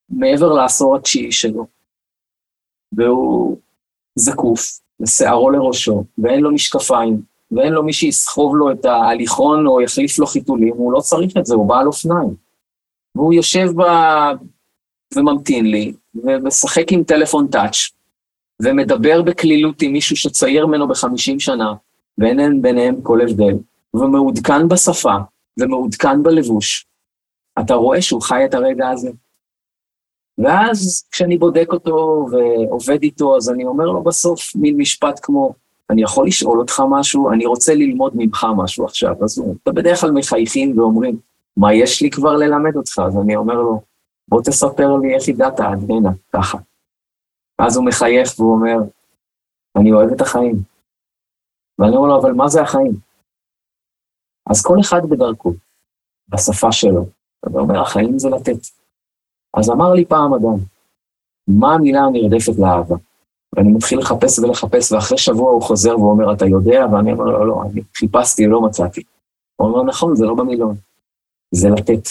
מעבר 0.09 0.52
לעשור 0.52 0.97
התשיעי 0.97 1.33
שלו, 1.33 1.66
והוא 2.92 3.56
זקוף, 4.14 4.80
ושערו 5.00 5.50
לראשו, 5.50 6.04
ואין 6.18 6.40
לו 6.40 6.52
משקפיים, 6.52 7.23
ואין 7.53 7.73
לו 7.73 7.83
מי 7.83 7.93
שיסחוב 7.93 8.57
לו 8.57 8.71
את 8.73 8.85
ההליכון 8.85 9.67
או 9.67 9.81
יחליף 9.81 10.19
לו 10.19 10.26
חיתולים, 10.26 10.75
הוא 10.76 10.93
לא 10.93 11.00
צריך 11.00 11.37
את 11.37 11.47
זה, 11.47 11.55
הוא 11.55 11.69
בעל 11.69 11.87
אופניים. 11.87 12.35
והוא 13.15 13.33
יושב 13.33 13.67
ב... 13.76 13.83
וממתין 15.15 15.71
לי, 15.71 15.93
ומשחק 16.15 16.93
עם 16.93 17.05
טלפון 17.05 17.47
טאץ', 17.49 17.76
ומדבר 18.62 19.23
בקלילות 19.23 19.83
עם 19.83 19.93
מישהו 19.93 20.17
שצעיר 20.17 20.67
ממנו 20.67 20.88
בחמישים 20.88 21.41
שנה, 21.41 21.75
ואין 22.19 22.62
ביניהם 22.62 23.03
כל 23.03 23.21
הבדל, 23.21 23.55
ומעודכן 23.95 24.69
בשפה, 24.69 25.15
ומעודכן 25.61 26.23
בלבוש. 26.23 26.87
אתה 27.61 27.75
רואה 27.75 28.03
שהוא 28.03 28.23
חי 28.23 28.45
את 28.45 28.55
הרגע 28.55 28.88
הזה. 28.88 29.11
ואז 30.38 31.07
כשאני 31.11 31.38
בודק 31.38 31.73
אותו 31.73 32.26
ועובד 32.31 33.03
איתו, 33.03 33.37
אז 33.37 33.50
אני 33.50 33.65
אומר 33.65 33.85
לו 33.85 34.03
בסוף 34.03 34.57
מין 34.57 34.76
משפט 34.76 35.21
כמו, 35.23 35.55
אני 35.90 36.02
יכול 36.02 36.26
לשאול 36.26 36.59
אותך 36.59 36.83
משהו? 36.90 37.33
אני 37.33 37.47
רוצה 37.47 37.75
ללמוד 37.75 38.12
ממך 38.16 38.47
משהו 38.57 38.85
עכשיו. 38.85 39.25
אז 39.25 39.38
הוא, 39.38 39.57
אתה 39.62 39.73
בדרך 39.73 40.00
כלל 40.00 40.11
מחייכים 40.11 40.78
ואומרים, 40.78 41.19
מה 41.57 41.75
יש 41.75 42.02
לי 42.02 42.11
כבר 42.11 42.37
ללמד 42.37 42.76
אותך? 42.76 42.99
אז 43.07 43.16
אני 43.16 43.37
אומר 43.37 43.55
לו, 43.55 43.83
בוא 44.28 44.43
תספר 44.43 44.97
לי 44.97 45.14
איך 45.14 45.28
הגעת 45.28 45.61
עד 45.61 45.90
הנה, 45.90 46.11
ככה. 46.33 46.59
אז 47.59 47.76
הוא 47.76 47.87
מחייך 47.87 48.40
והוא 48.40 48.52
אומר, 48.52 48.76
אני 49.76 49.93
אוהב 49.93 50.12
את 50.12 50.21
החיים. 50.21 50.57
ואני 51.78 51.97
אומר 51.97 52.09
לו, 52.09 52.21
אבל 52.21 52.33
מה 52.33 52.49
זה 52.49 52.62
החיים? 52.62 52.93
אז 54.50 54.62
כל 54.66 54.76
אחד 54.81 55.00
בדרכו, 55.11 55.52
בשפה 56.28 56.73
שלו. 56.73 57.07
אתה 57.40 57.59
אומר, 57.59 57.81
החיים 57.81 58.19
זה 58.19 58.28
לתת. 58.28 58.66
אז 59.57 59.71
אמר 59.71 59.93
לי 59.93 60.05
פעם 60.05 60.35
אדם, 60.35 60.59
מה 61.49 61.75
המילה 61.75 62.00
הנרדפת 62.00 62.59
לאהבה? 62.59 62.97
ואני 63.57 63.73
מתחיל 63.73 63.99
לחפש 63.99 64.39
ולחפש, 64.39 64.93
ואחרי 64.93 65.19
שבוע 65.19 65.53
הוא 65.53 65.63
חוזר 65.63 66.01
ואומר, 66.01 66.33
אתה 66.33 66.47
יודע? 66.47 66.87
ואני 66.93 67.13
אומר 67.13 67.25
לו, 67.25 67.45
לא, 67.45 67.63
אני 67.63 67.83
חיפשתי, 67.97 68.47
לא 68.47 68.61
מצאתי. 68.63 69.03
הוא 69.57 69.69
אומר, 69.69 69.83
נכון, 69.83 70.17
זה 70.17 70.27
לא 70.27 70.35
במילון, 70.35 70.75
זה 71.55 71.69
לתת. 71.69 72.09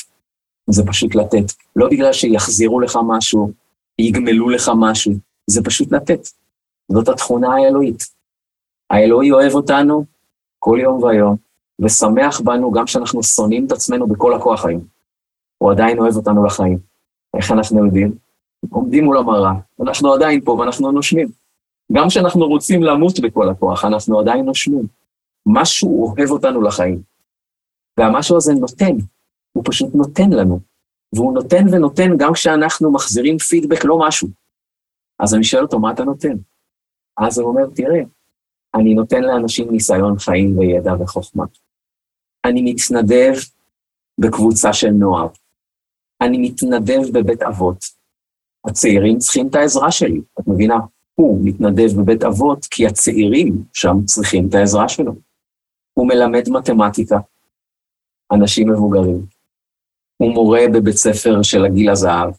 זה 0.69 0.83
פשוט 0.85 1.15
לתת. 1.15 1.53
לא 1.75 1.87
בגלל 1.89 2.13
שיחזירו 2.13 2.79
לך 2.79 2.99
משהו, 3.07 3.51
יגמלו 3.99 4.49
לך 4.49 4.71
משהו, 4.79 5.13
זה 5.47 5.63
פשוט 5.63 5.91
לתת. 5.91 6.27
זאת 6.91 7.09
התכונה 7.09 7.53
האלוהית. 7.53 8.03
האלוהי 8.89 9.31
אוהב 9.31 9.53
אותנו 9.53 10.05
כל 10.59 10.77
יום 10.81 11.03
ויום, 11.03 11.35
ושמח 11.81 12.41
בנו 12.41 12.71
גם 12.71 12.85
כשאנחנו 12.85 13.23
שונאים 13.23 13.65
את 13.67 13.71
עצמנו 13.71 14.07
בכל 14.07 14.33
הכוח 14.33 14.65
היום. 14.65 14.83
הוא 15.57 15.71
עדיין 15.71 15.99
אוהב 15.99 16.15
אותנו 16.15 16.45
לחיים. 16.45 16.77
איך 17.37 17.51
אנחנו 17.51 17.85
יודעים? 17.85 18.24
עומדים 18.69 19.03
מול 19.03 19.17
המראה, 19.17 19.51
אנחנו 19.81 20.13
עדיין 20.13 20.41
פה 20.41 20.51
ואנחנו 20.51 20.91
נושמים. 20.91 21.27
גם 21.93 22.07
כשאנחנו 22.07 22.47
רוצים 22.47 22.83
למות 22.83 23.19
בכל 23.19 23.49
הכוח, 23.49 23.85
אנחנו 23.85 24.19
עדיין 24.19 24.45
נושמים. 24.45 24.87
משהו 25.45 26.07
אוהב 26.07 26.31
אותנו 26.31 26.61
לחיים. 26.61 27.01
והמשהו 27.97 28.37
הזה 28.37 28.53
נותן, 28.53 28.95
הוא 29.53 29.63
פשוט 29.65 29.95
נותן 29.95 30.29
לנו. 30.29 30.59
והוא 31.15 31.33
נותן 31.33 31.65
ונותן 31.71 32.17
גם 32.17 32.33
כשאנחנו 32.33 32.91
מחזירים 32.91 33.37
פידבק 33.37 33.85
לא 33.85 33.99
משהו. 33.99 34.27
אז 35.19 35.35
אני 35.35 35.43
שואל 35.43 35.63
אותו, 35.63 35.79
מה 35.79 35.91
אתה 35.91 36.03
נותן? 36.03 36.37
אז 37.17 37.39
הוא 37.39 37.49
אומר, 37.49 37.65
תראה, 37.75 38.01
אני 38.75 38.93
נותן 38.93 39.23
לאנשים 39.23 39.71
ניסיון 39.71 40.19
חיים 40.19 40.57
וידע 40.57 40.93
וחוכמה. 40.99 41.45
אני 42.45 42.61
מתנדב 42.61 43.33
בקבוצה 44.19 44.73
של 44.73 44.89
נוער. 44.89 45.27
אני 46.21 46.37
מתנדב 46.37 47.01
בבית 47.13 47.41
אבות. 47.41 47.94
הצעירים 48.67 49.17
צריכים 49.17 49.47
את 49.47 49.55
העזרה 49.55 49.91
שלי, 49.91 50.21
את 50.39 50.47
מבינה? 50.47 50.77
הוא 51.15 51.39
מתנדב 51.43 52.01
בבית 52.01 52.23
אבות 52.23 52.65
כי 52.65 52.87
הצעירים 52.87 53.63
שם 53.73 53.97
צריכים 54.05 54.47
את 54.49 54.55
העזרה 54.55 54.89
שלו. 54.89 55.13
הוא 55.93 56.07
מלמד 56.07 56.49
מתמטיקה, 56.49 57.19
אנשים 58.31 58.69
מבוגרים. 58.69 59.25
הוא 60.17 60.31
מורה 60.33 60.61
בבית 60.73 60.95
ספר 60.95 61.41
של 61.41 61.65
הגיל 61.65 61.89
הזהב. 61.89 62.33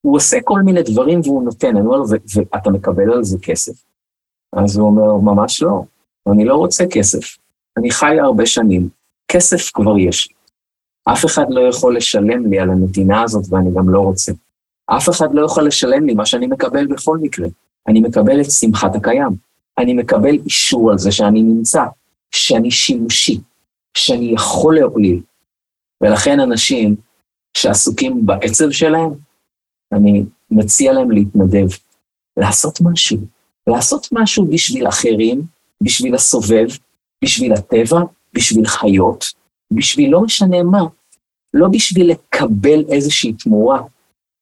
הוא 0.00 0.16
עושה 0.16 0.38
כל 0.44 0.60
מיני 0.62 0.82
דברים 0.82 1.20
והוא 1.24 1.42
נותן, 1.42 1.76
אני 1.76 1.86
אומר 1.86 2.02
ואתה 2.34 2.70
מקבל 2.70 3.12
על 3.12 3.24
זה 3.24 3.38
כסף? 3.42 3.84
אז 4.52 4.76
הוא 4.76 4.86
אומר, 4.86 5.16
ממש 5.16 5.62
לא, 5.62 5.82
אני 6.32 6.44
לא 6.44 6.54
רוצה 6.54 6.84
כסף. 6.90 7.36
אני 7.76 7.90
חי 7.90 8.20
הרבה 8.20 8.46
שנים, 8.46 8.88
כסף 9.28 9.70
כבר 9.74 9.98
יש 9.98 10.28
לי. 10.28 10.34
אף 11.12 11.24
אחד 11.24 11.44
לא 11.48 11.60
יכול 11.60 11.96
לשלם 11.96 12.50
לי 12.50 12.58
על 12.58 12.70
הנתינה 12.70 13.22
הזאת 13.22 13.44
ואני 13.50 13.70
גם 13.74 13.88
לא 13.88 14.00
רוצה. 14.00 14.32
אף 14.96 15.08
אחד 15.08 15.34
לא 15.34 15.44
יכול 15.44 15.66
לשלם 15.66 16.06
לי 16.06 16.14
מה 16.14 16.26
שאני 16.26 16.46
מקבל 16.46 16.86
בכל 16.86 17.18
מקרה. 17.18 17.48
אני 17.88 18.00
מקבל 18.00 18.40
את 18.40 18.50
שמחת 18.50 18.94
הקיים. 18.96 19.36
אני 19.78 19.94
מקבל 19.94 20.34
אישור 20.44 20.90
על 20.90 20.98
זה 20.98 21.12
שאני 21.12 21.42
נמצא, 21.42 21.84
שאני 22.30 22.70
שימושי, 22.70 23.40
שאני 23.96 24.32
יכול 24.34 24.74
להועיל. 24.74 25.20
ולכן 26.00 26.40
אנשים 26.40 26.96
שעסוקים 27.56 28.26
בעצב 28.26 28.70
שלהם, 28.70 29.10
אני 29.92 30.24
מציע 30.50 30.92
להם 30.92 31.10
להתנדב, 31.10 31.68
לעשות 32.36 32.78
משהו, 32.80 33.18
לעשות 33.66 34.08
משהו 34.12 34.46
בשביל 34.46 34.88
אחרים, 34.88 35.42
בשביל 35.82 36.14
הסובב, 36.14 36.66
בשביל 37.24 37.52
הטבע, 37.52 38.00
בשביל 38.34 38.66
חיות, 38.66 39.24
בשביל 39.70 40.10
לא 40.10 40.20
משנה 40.20 40.62
מה, 40.62 40.82
לא 41.54 41.68
בשביל 41.68 42.10
לקבל 42.10 42.84
איזושהי 42.88 43.32
תמורה, 43.32 43.82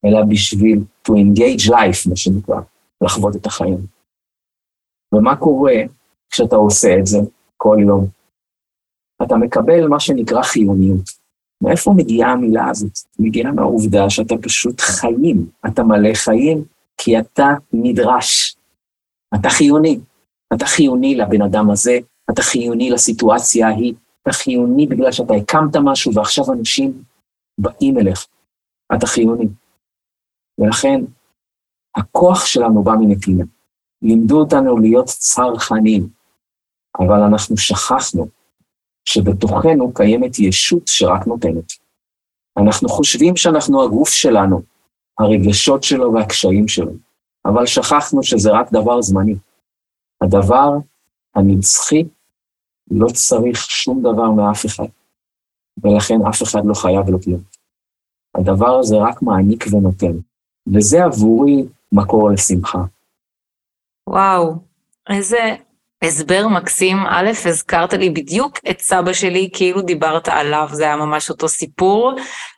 אלא 0.04 0.22
בשביל 0.28 0.78
to 1.08 1.12
engage 1.12 1.70
life, 1.70 2.10
מה 2.10 2.16
שנקרא, 2.16 2.60
לחוות 3.00 3.36
את 3.36 3.46
החיים. 3.46 3.78
ומה 5.14 5.36
קורה 5.36 5.74
כשאתה 6.30 6.56
עושה 6.56 6.88
את 6.98 7.06
זה 7.06 7.18
כל 7.56 7.76
יום? 7.80 8.06
אתה 9.22 9.36
מקבל 9.36 9.86
מה 9.86 10.00
שנקרא 10.00 10.42
חיוניות. 10.42 11.10
מאיפה 11.62 11.92
מגיעה 11.96 12.32
המילה 12.32 12.70
הזאת? 12.70 12.98
מגיעה 13.18 13.52
מהעובדה 13.52 14.10
שאתה 14.10 14.34
פשוט 14.42 14.80
חיים. 14.80 15.46
אתה 15.66 15.82
מלא 15.82 16.14
חיים 16.14 16.64
כי 16.98 17.18
אתה 17.18 17.48
נדרש. 17.72 18.56
אתה 19.34 19.50
חיוני. 19.50 19.98
אתה 20.54 20.66
חיוני 20.66 21.14
לבן 21.14 21.42
אדם 21.42 21.70
הזה, 21.70 21.98
אתה 22.30 22.42
חיוני 22.42 22.90
לסיטואציה 22.90 23.68
ההיא, 23.68 23.94
אתה 24.22 24.32
חיוני 24.32 24.86
בגלל 24.86 25.12
שאתה 25.12 25.34
הקמת 25.34 25.76
משהו 25.76 26.14
ועכשיו 26.14 26.44
אנשים 26.52 27.02
באים 27.58 27.98
אליך. 27.98 28.26
אתה 28.94 29.06
חיוני. 29.06 29.48
ולכן, 30.58 31.00
הכוח 31.96 32.46
שלנו 32.46 32.82
בא 32.82 32.92
מנתינה. 32.92 33.44
לימדו 34.02 34.40
אותנו 34.40 34.78
להיות 34.78 35.06
צרכנים, 35.06 36.08
אבל 36.98 37.22
אנחנו 37.22 37.56
שכחנו 37.56 38.28
שבתוכנו 39.04 39.94
קיימת 39.94 40.38
ישות 40.38 40.82
שרק 40.86 41.26
נותנת. 41.26 41.72
אנחנו 42.58 42.88
חושבים 42.88 43.36
שאנחנו 43.36 43.82
הגוף 43.82 44.08
שלנו, 44.08 44.62
הרגשות 45.18 45.82
שלו 45.82 46.12
והקשיים 46.12 46.68
שלו, 46.68 46.92
אבל 47.44 47.66
שכחנו 47.66 48.22
שזה 48.22 48.50
רק 48.50 48.72
דבר 48.72 49.02
זמני. 49.02 49.34
הדבר 50.20 50.70
הנצחי 51.34 52.04
לא 52.90 53.06
צריך 53.06 53.58
שום 53.70 54.00
דבר 54.00 54.30
מאף 54.30 54.66
אחד, 54.66 54.88
ולכן 55.82 56.14
אף 56.28 56.42
אחד 56.42 56.60
לא 56.64 56.74
חייב 56.74 57.10
לו 57.10 57.22
כלום. 57.22 57.40
הדבר 58.34 58.78
הזה 58.78 58.96
רק 58.96 59.22
מעניק 59.22 59.64
ונותן, 59.72 60.18
וזה 60.74 61.04
עבורי 61.04 61.64
מקור 61.92 62.30
לשמחה. 62.30 62.78
וואו, 64.06 64.54
איזה 65.10 65.56
הסבר 66.04 66.48
מקסים. 66.48 66.96
א', 67.08 67.30
הזכרת 67.44 67.92
לי 67.92 68.10
בדיוק 68.10 68.58
את 68.70 68.80
סבא 68.80 69.12
שלי, 69.12 69.48
כאילו 69.52 69.82
דיברת 69.82 70.28
עליו, 70.28 70.68
זה 70.72 70.84
היה 70.84 70.96
ממש 70.96 71.30
אותו 71.30 71.48
סיפור, 71.48 72.14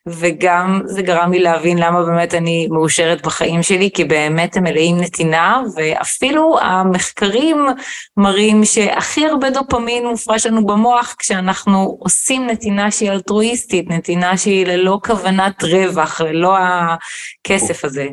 וגם 0.06 0.82
זה 0.84 1.02
גרם 1.02 1.32
לי 1.32 1.38
להבין 1.38 1.78
למה 1.78 2.02
באמת 2.02 2.34
אני 2.34 2.66
מאושרת 2.70 3.26
בחיים 3.26 3.62
שלי, 3.62 3.90
כי 3.94 4.04
באמת 4.04 4.56
הם 4.56 4.62
מלאים 4.64 5.00
נתינה, 5.00 5.62
ואפילו 5.76 6.58
המחקרים 6.60 7.66
מראים 8.16 8.64
שהכי 8.64 9.26
הרבה 9.26 9.50
דופמין 9.50 10.06
מופרש 10.06 10.46
לנו 10.46 10.66
במוח 10.66 11.14
כשאנחנו 11.18 11.96
עושים 12.00 12.46
נתינה 12.46 12.90
שהיא 12.90 13.10
אלטרואיסטית, 13.10 13.90
נתינה 13.90 14.36
שהיא 14.36 14.66
ללא 14.66 14.98
כוונת 15.06 15.62
רווח, 15.62 16.20
ללא 16.20 16.56
הכסף 16.58 17.84
הזה. 17.84 18.06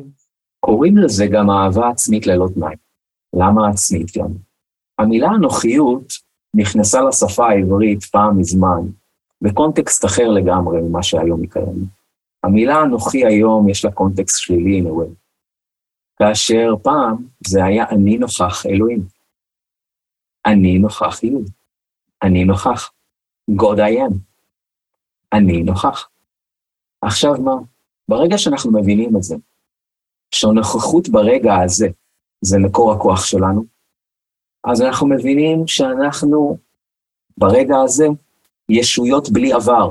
קוראים 0.60 0.98
לזה 0.98 1.28
גם 1.28 1.50
אהבה 1.50 1.90
עצמית 1.90 2.28
ללא 2.28 2.48
תנאי. 2.56 2.76
למה 3.34 3.70
עצמית 3.70 4.18
גם? 4.18 4.47
המילה 5.00 5.28
אנוכיות 5.28 6.14
נכנסה 6.54 7.02
לשפה 7.02 7.50
העברית 7.50 8.04
פעם 8.04 8.40
מזמן, 8.40 8.82
בקונטקסט 9.42 10.06
אחר 10.06 10.28
לגמרי 10.28 10.82
ממה 10.82 11.04
שהיום 11.04 11.42
היא 11.42 11.50
קיימת. 11.50 11.88
המילה 12.44 12.84
אנוכי 12.84 13.26
היום 13.26 13.70
יש 13.70 13.86
לה 13.86 13.92
קונטקסט 13.92 14.40
שלילי, 14.40 14.82
נווי. 14.82 15.08
כאשר 16.20 16.74
פעם 16.84 17.26
זה 17.48 17.66
היה 17.66 17.90
אני 17.90 18.18
נוכח 18.18 18.66
אלוהים. 18.66 19.02
אני 20.46 20.78
נוכח 20.80 21.24
יוד. 21.24 21.50
אני 22.24 22.44
נוכח. 22.44 22.92
God 23.52 23.78
I 23.78 24.10
am. 24.10 24.14
אני 25.34 25.64
נוכח. 25.64 26.10
עכשיו 27.02 27.34
מה? 27.42 27.56
ברגע 28.10 28.38
שאנחנו 28.38 28.72
מבינים 28.72 29.18
את 29.18 29.24
זה, 29.24 29.36
שהנוכחות 30.32 31.10
ברגע 31.10 31.56
הזה 31.56 31.88
זה 32.42 32.58
מקור 32.60 32.92
הכוח 32.94 33.26
שלנו, 33.26 33.66
אז 34.64 34.82
אנחנו 34.82 35.08
מבינים 35.08 35.68
שאנחנו 35.68 36.58
ברגע 37.38 37.76
הזה 37.84 38.08
ישויות 38.70 39.30
בלי 39.30 39.54
עבר, 39.54 39.90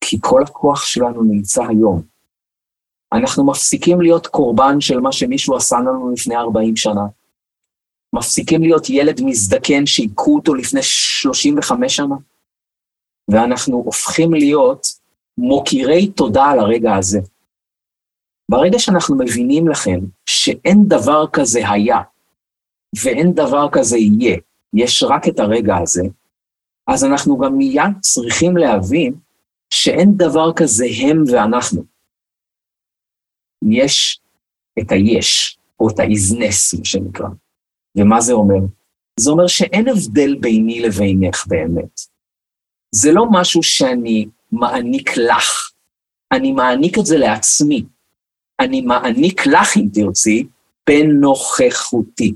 כי 0.00 0.16
כל 0.20 0.42
הכוח 0.42 0.84
שלנו 0.84 1.22
נמצא 1.22 1.62
היום. 1.68 2.02
אנחנו 3.12 3.46
מפסיקים 3.46 4.00
להיות 4.00 4.26
קורבן 4.26 4.80
של 4.80 5.00
מה 5.00 5.12
שמישהו 5.12 5.56
עשה 5.56 5.76
לנו 5.76 6.10
לפני 6.12 6.36
40 6.36 6.76
שנה. 6.76 7.06
מפסיקים 8.12 8.62
להיות 8.62 8.90
ילד 8.90 9.20
מזדקן 9.24 9.86
שהיכו 9.86 10.34
אותו 10.34 10.54
לפני 10.54 10.80
35 10.82 11.96
שנה, 11.96 12.14
ואנחנו 13.28 13.76
הופכים 13.76 14.34
להיות 14.34 14.86
מוקירי 15.38 16.06
תודה 16.06 16.44
על 16.44 16.58
הרגע 16.58 16.94
הזה. 16.94 17.20
ברגע 18.50 18.78
שאנחנו 18.78 19.16
מבינים 19.16 19.68
לכם 19.68 20.00
שאין 20.26 20.84
דבר 20.88 21.26
כזה 21.32 21.70
היה, 21.70 21.98
ואין 23.04 23.32
דבר 23.32 23.68
כזה 23.72 23.98
יהיה, 23.98 24.36
יש 24.74 25.02
רק 25.02 25.28
את 25.28 25.40
הרגע 25.40 25.76
הזה, 25.76 26.02
אז 26.86 27.04
אנחנו 27.04 27.38
גם 27.38 27.56
מיד 27.58 27.92
צריכים 28.00 28.56
להבין 28.56 29.14
שאין 29.70 30.16
דבר 30.16 30.52
כזה 30.56 30.86
הם 31.02 31.24
ואנחנו. 31.32 31.84
יש 33.70 34.20
את 34.78 34.92
היש, 34.92 35.58
או 35.80 35.88
את 35.88 35.98
האיזנס, 35.98 36.74
מה 36.74 36.84
שנקרא. 36.84 37.28
ומה 37.98 38.20
זה 38.20 38.32
אומר? 38.32 38.66
זה 39.20 39.30
אומר 39.30 39.46
שאין 39.46 39.88
הבדל 39.88 40.34
ביני 40.40 40.80
לבינך 40.80 41.46
באמת. 41.46 42.00
זה 42.94 43.12
לא 43.12 43.24
משהו 43.30 43.62
שאני 43.62 44.26
מעניק 44.52 45.16
לך, 45.16 45.70
אני 46.32 46.52
מעניק 46.52 46.98
את 46.98 47.06
זה 47.06 47.18
לעצמי. 47.18 47.84
אני 48.60 48.80
מעניק 48.80 49.46
לך, 49.46 49.76
אם 49.76 49.88
תרצי, 49.92 50.46
בנוכחותי. 50.88 52.34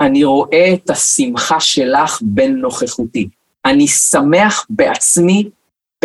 אני 0.00 0.24
רואה 0.24 0.74
את 0.74 0.90
השמחה 0.90 1.60
שלך 1.60 2.18
בנוכחותי. 2.22 3.28
אני 3.64 3.88
שמח 3.88 4.66
בעצמי 4.70 5.50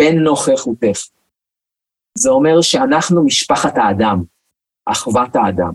בנוכחותך. 0.00 0.98
זה 2.18 2.30
אומר 2.30 2.60
שאנחנו 2.60 3.24
משפחת 3.24 3.78
האדם, 3.78 4.22
אחוות 4.86 5.36
האדם. 5.36 5.72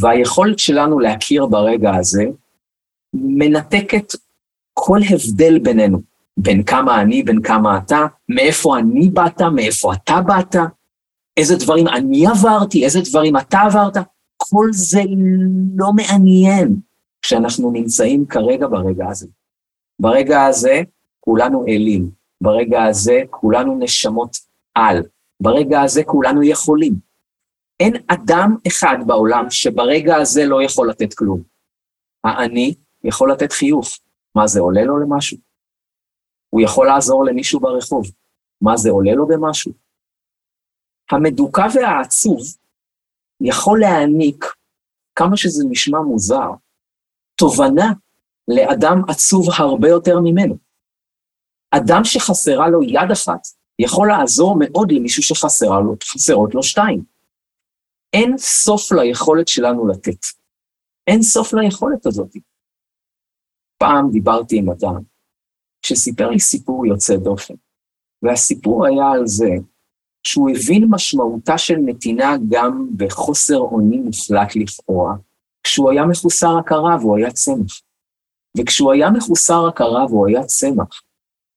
והיכולת 0.00 0.58
שלנו 0.58 1.00
להכיר 1.00 1.46
ברגע 1.46 1.94
הזה 1.94 2.24
מנתקת 3.14 4.12
כל 4.74 4.98
הבדל 5.10 5.58
בינינו, 5.58 6.00
בין 6.36 6.62
כמה 6.62 7.00
אני, 7.00 7.22
בין 7.22 7.42
כמה 7.42 7.78
אתה, 7.78 8.06
מאיפה 8.28 8.78
אני 8.78 9.10
באת, 9.10 9.42
מאיפה 9.42 9.92
אתה 9.92 10.20
באת, 10.20 10.56
איזה 11.36 11.56
דברים 11.56 11.88
אני 11.88 12.26
עברתי, 12.26 12.84
איזה 12.84 13.00
דברים 13.10 13.36
אתה 13.36 13.60
עברת, 13.60 13.96
כל 14.36 14.66
זה 14.72 15.02
לא 15.76 15.92
מעניין 15.92 16.76
כשאנחנו 17.24 17.70
נמצאים 17.70 18.26
כרגע 18.26 18.66
ברגע 18.66 19.08
הזה. 19.10 19.26
ברגע 19.98 20.44
הזה 20.44 20.82
כולנו 21.20 21.64
אלים, 21.66 22.10
ברגע 22.40 22.82
הזה 22.82 23.20
כולנו 23.30 23.78
נשמות 23.78 24.36
על, 24.74 25.02
ברגע 25.40 25.80
הזה 25.80 26.04
כולנו 26.04 26.42
יכולים. 26.42 26.94
אין 27.80 27.94
אדם 28.06 28.56
אחד 28.66 28.96
בעולם 29.06 29.50
שברגע 29.50 30.16
הזה 30.16 30.44
לא 30.44 30.62
יכול 30.62 30.90
לתת 30.90 31.14
כלום. 31.14 31.42
האני 32.24 32.74
יכול 33.04 33.32
לתת 33.32 33.52
חיוך. 33.52 33.98
מה 34.34 34.46
זה 34.46 34.60
עולה 34.60 34.84
לו 34.84 34.98
למשהו? 34.98 35.38
הוא 36.50 36.60
יכול 36.60 36.86
לעזור 36.86 37.24
למישהו 37.24 37.60
ברחוב. 37.60 38.06
מה 38.60 38.76
זה 38.76 38.90
עולה 38.90 39.12
לו 39.14 39.26
במשהו? 39.26 39.72
המדוכא 41.10 41.66
והעצוב 41.74 42.40
יכול 43.40 43.80
להעניק, 43.80 44.44
כמה 45.14 45.36
שזה 45.36 45.64
נשמע 45.70 46.00
מוזר, 46.00 46.50
תובנה 47.36 47.92
לאדם 48.48 49.02
עצוב 49.08 49.48
הרבה 49.58 49.88
יותר 49.88 50.20
ממנו. 50.20 50.56
אדם 51.70 52.00
שחסרה 52.04 52.68
לו 52.68 52.82
יד 52.82 53.10
אחת 53.12 53.40
יכול 53.78 54.08
לעזור 54.08 54.56
מאוד 54.58 54.92
למישהו 54.92 55.22
שחסרות 55.22 56.54
לו 56.54 56.62
שתיים. 56.62 57.04
אין 58.12 58.38
סוף 58.38 58.92
ליכולת 58.92 59.48
שלנו 59.48 59.86
לתת. 59.88 60.18
אין 61.06 61.22
סוף 61.22 61.54
ליכולת 61.54 62.06
הזאת. 62.06 62.36
פעם 63.78 64.10
דיברתי 64.10 64.58
עם 64.58 64.70
אדם 64.70 65.02
שסיפר 65.86 66.30
לי 66.30 66.40
סיפור 66.40 66.86
יוצא 66.86 67.16
דופן, 67.16 67.54
והסיפור 68.22 68.86
היה 68.86 69.10
על 69.10 69.26
זה 69.26 69.50
שהוא 70.26 70.50
הבין 70.50 70.86
משמעותה 70.90 71.58
של 71.58 71.76
נתינה 71.84 72.36
גם 72.50 72.86
בחוסר 72.96 73.58
אונים 73.58 74.04
מוחלט 74.04 74.56
לכאורה, 74.56 75.14
כשהוא 75.64 75.90
היה 75.90 76.06
מחוסר 76.06 76.58
הכרה 76.58 76.96
והוא 77.00 77.16
היה 77.16 77.32
צמח. 77.32 77.80
וכשהוא 78.58 78.92
היה 78.92 79.10
מחוסר 79.10 79.66
הכרה 79.68 80.06
והוא 80.06 80.28
היה 80.28 80.44
צמח, 80.44 81.02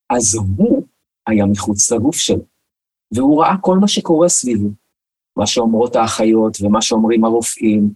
אז 0.09 0.35
הוא 0.35 0.83
היה 1.27 1.45
מחוץ 1.45 1.91
לגוף 1.91 2.15
שלו, 2.15 2.45
והוא 3.15 3.41
ראה 3.41 3.55
כל 3.61 3.77
מה 3.77 3.87
שקורה 3.87 4.29
סביבו, 4.29 4.69
מה 5.37 5.47
שאומרות 5.47 5.95
האחיות 5.95 6.57
ומה 6.61 6.81
שאומרים 6.81 7.25
הרופאים, 7.25 7.93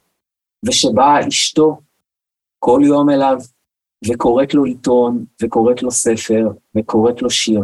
ושבאה 0.66 1.28
אשתו 1.28 1.82
כל 2.60 2.82
יום 2.86 3.10
אליו 3.10 3.38
וקוראת 4.08 4.54
לו 4.54 4.66
עיתון, 4.66 5.26
וקוראת 5.42 5.84
לו 5.84 5.92
ספר, 5.92 6.48
וקוראת 6.78 7.22
לו 7.22 7.30
שיר. 7.30 7.62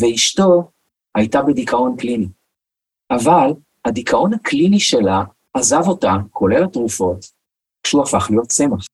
ואשתו 0.00 0.70
הייתה 1.14 1.42
בדיכאון 1.42 1.96
קליני. 1.96 2.28
אבל 3.10 3.50
הדיכאון 3.84 4.34
הקליני 4.34 4.80
שלה 4.80 5.24
עזב 5.54 5.82
אותה, 5.86 6.12
כולל 6.30 6.64
התרופות, 6.64 7.35
כשהוא 7.86 8.02
הפך 8.02 8.26
להיות 8.30 8.48
צמח. 8.48 8.86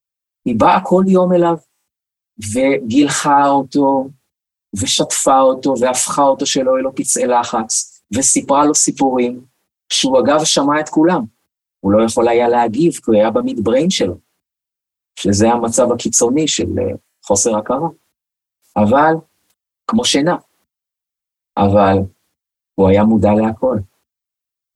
היא 0.45 0.55
באה 0.59 0.81
כל 0.85 1.05
יום 1.07 1.33
אליו, 1.33 1.57
וגילחה 2.53 3.49
אותו, 3.49 4.09
ושטפה 4.81 5.41
אותו, 5.41 5.75
והפכה 5.81 6.23
אותו 6.23 6.47
שלא 6.47 6.71
יהיו 6.71 6.83
לו 6.83 6.95
פצעי 6.95 7.27
לחץ, 7.27 8.03
וסיפרה 8.15 8.67
לו 8.67 8.75
סיפורים, 8.75 9.45
שהוא 9.93 10.21
אגב 10.21 10.45
שמע 10.45 10.81
את 10.81 10.89
כולם. 10.89 11.25
הוא 11.81 11.93
לא 11.93 12.05
יכול 12.05 12.29
היה 12.29 12.49
להגיב, 12.49 12.93
כי 12.93 13.03
הוא 13.07 13.15
היה 13.15 13.31
במידבריין 13.31 13.91
שלו. 13.91 14.19
שזה 15.19 15.49
המצב 15.49 15.93
הקיצוני 15.93 16.49
של 16.49 16.79
אה, 16.79 16.95
חוסר 17.25 17.57
הכרה. 17.57 17.89
אבל, 18.77 19.15
כמו 19.87 20.05
שינה. 20.05 20.37
אבל 21.57 21.97
הוא 22.75 22.89
היה 22.89 23.05
מודע 23.05 23.31
להכל. 23.33 23.77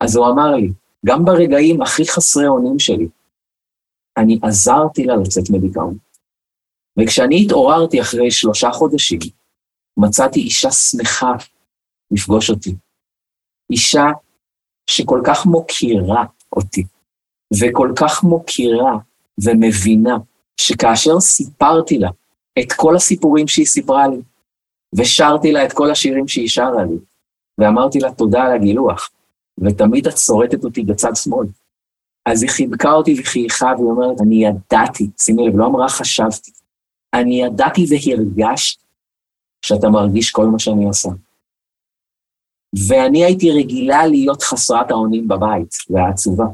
אז 0.00 0.16
הוא 0.16 0.26
אמר 0.26 0.56
לי, 0.56 0.68
גם 1.06 1.24
ברגעים 1.24 1.82
הכי 1.82 2.08
חסרי 2.08 2.46
אונים 2.46 2.78
שלי, 2.78 3.08
אני 4.16 4.38
עזרתי 4.42 5.04
לה 5.04 5.16
לצאת 5.16 5.50
מדיכאון. 5.50 5.96
וכשאני 6.98 7.42
התעוררתי 7.44 8.00
אחרי 8.00 8.30
שלושה 8.30 8.70
חודשים, 8.70 9.18
מצאתי 9.96 10.40
אישה 10.40 10.70
שמחה 10.70 11.32
לפגוש 12.10 12.50
אותי. 12.50 12.74
אישה 13.70 14.04
שכל 14.90 15.20
כך 15.26 15.46
מוקירה 15.46 16.24
אותי, 16.52 16.84
וכל 17.60 17.92
כך 17.96 18.24
מוקירה 18.24 18.98
ומבינה, 19.44 20.16
שכאשר 20.60 21.20
סיפרתי 21.20 21.98
לה 21.98 22.10
את 22.58 22.72
כל 22.76 22.96
הסיפורים 22.96 23.48
שהיא 23.48 23.66
סיפרה 23.66 24.08
לי, 24.08 24.16
ושרתי 24.98 25.52
לה 25.52 25.64
את 25.64 25.72
כל 25.72 25.90
השירים 25.90 26.28
שהיא 26.28 26.48
שרה 26.48 26.84
לי, 26.84 26.96
ואמרתי 27.58 27.98
לה 27.98 28.12
תודה 28.12 28.42
על 28.42 28.52
הגילוח, 28.52 29.10
ותמיד 29.58 30.06
את 30.06 30.18
שורטת 30.18 30.64
אותי 30.64 30.82
בצד 30.82 31.14
שמאל. 31.14 31.46
אז 32.26 32.42
היא 32.42 32.50
חיבקה 32.50 32.92
אותי 32.92 33.20
וחייכה, 33.20 33.66
והיא 33.66 33.86
אומרת, 33.86 34.20
אני 34.20 34.44
ידעתי, 34.46 35.10
שימי 35.20 35.48
לב, 35.48 35.56
לא 35.56 35.66
אמרה 35.66 35.88
חשבתי, 35.88 36.50
אני 37.14 37.42
ידעתי 37.42 37.86
והרגשתי 37.90 38.84
שאתה 39.62 39.88
מרגיש 39.88 40.30
כל 40.30 40.46
מה 40.46 40.58
שאני 40.58 40.84
עושה. 40.84 41.08
ואני 42.88 43.24
הייתי 43.24 43.50
רגילה 43.50 44.06
להיות 44.06 44.42
חסרת 44.42 44.90
האונים 44.90 45.28
בבית, 45.28 45.74
והעצובה. 45.90 46.44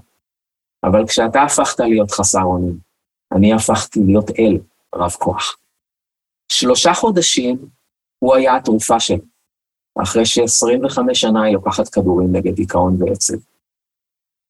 אבל 0.85 1.07
כשאתה 1.07 1.43
הפכת 1.43 1.81
להיות 1.81 2.11
חסר 2.11 2.43
אונים, 2.43 2.79
אני 3.33 3.53
הפכתי 3.53 4.01
להיות 4.07 4.31
אל 4.39 4.59
רב 4.95 5.11
כוח. 5.11 5.57
שלושה 6.49 6.95
חודשים 6.95 7.69
הוא 8.19 8.35
היה 8.35 8.57
התרופה 8.57 9.01
שלי, 9.01 9.19
אחרי 10.03 10.27
ש-25 10.27 11.15
שנה 11.15 11.43
היא 11.43 11.55
לוקחת 11.55 11.89
כדורים 11.89 12.37
נגד 12.37 12.55
דיכאון 12.55 13.03
ועצב. 13.03 13.37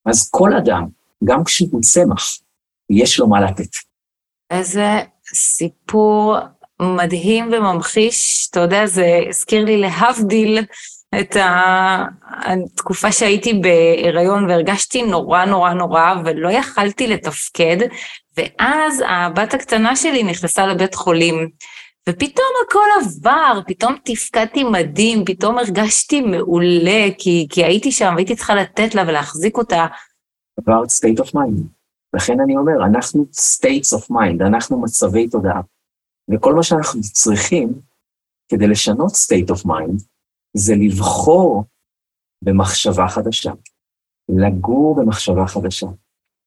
אז 0.06 0.30
כל 0.30 0.50
אדם, 0.58 1.01
גם 1.24 1.44
כשהוא 1.44 1.82
צמח, 1.82 2.38
יש 2.90 3.18
לו 3.18 3.26
מה 3.26 3.40
לתת. 3.40 3.70
איזה 4.50 5.00
סיפור 5.35 6.37
מדהים 6.82 7.50
וממחיש, 7.52 8.48
אתה 8.50 8.61
יודע, 8.61 8.87
זה 8.87 9.20
הזכיר 9.28 9.64
לי 9.64 9.76
להבדיל 9.76 10.58
את 11.20 11.37
התקופה 11.40 13.12
שהייתי 13.12 13.54
בהיריון 13.54 14.50
והרגשתי 14.50 15.02
נורא 15.02 15.44
נורא 15.44 15.72
נורא 15.72 16.14
ולא 16.24 16.48
יכלתי 16.48 17.06
לתפקד, 17.06 17.76
ואז 18.37 19.02
הבת 19.08 19.54
הקטנה 19.54 19.96
שלי 19.96 20.22
נכנסה 20.22 20.66
לבית 20.66 20.94
חולים, 20.94 21.48
ופתאום 22.08 22.46
הכל 22.66 22.88
עבר, 23.00 23.61
פתאום 23.66 23.96
תפקדתי 24.04 24.64
מדהים, 24.64 25.24
פתאום 25.24 25.58
הרגשתי 25.58 26.20
מעולה, 26.20 27.08
כי, 27.18 27.46
כי 27.50 27.64
הייתי 27.64 27.92
שם 27.92 28.12
והייתי 28.14 28.37
צריכה 28.37 28.54
לתת 28.54 28.94
לה 28.94 29.02
ולהחזיק 29.06 29.56
אותה. 29.56 29.87
About 30.60 30.90
state 30.90 31.24
of 31.24 31.34
mind. 31.34 31.62
לכן 32.16 32.40
אני 32.40 32.56
אומר, 32.56 32.86
אנחנו 32.86 33.26
states 33.32 33.98
of 33.98 34.10
mind, 34.10 34.46
אנחנו 34.46 34.82
מצבי 34.82 35.28
תודעה. 35.28 35.60
וכל 36.30 36.54
מה 36.54 36.62
שאנחנו 36.62 37.00
צריכים 37.00 37.80
כדי 38.48 38.66
לשנות 38.66 39.12
state 39.12 39.54
of 39.54 39.66
mind, 39.66 40.02
זה 40.56 40.74
לבחור 40.74 41.64
במחשבה 42.44 43.08
חדשה, 43.08 43.52
לגור 44.28 44.96
במחשבה 44.96 45.46
חדשה. 45.46 45.86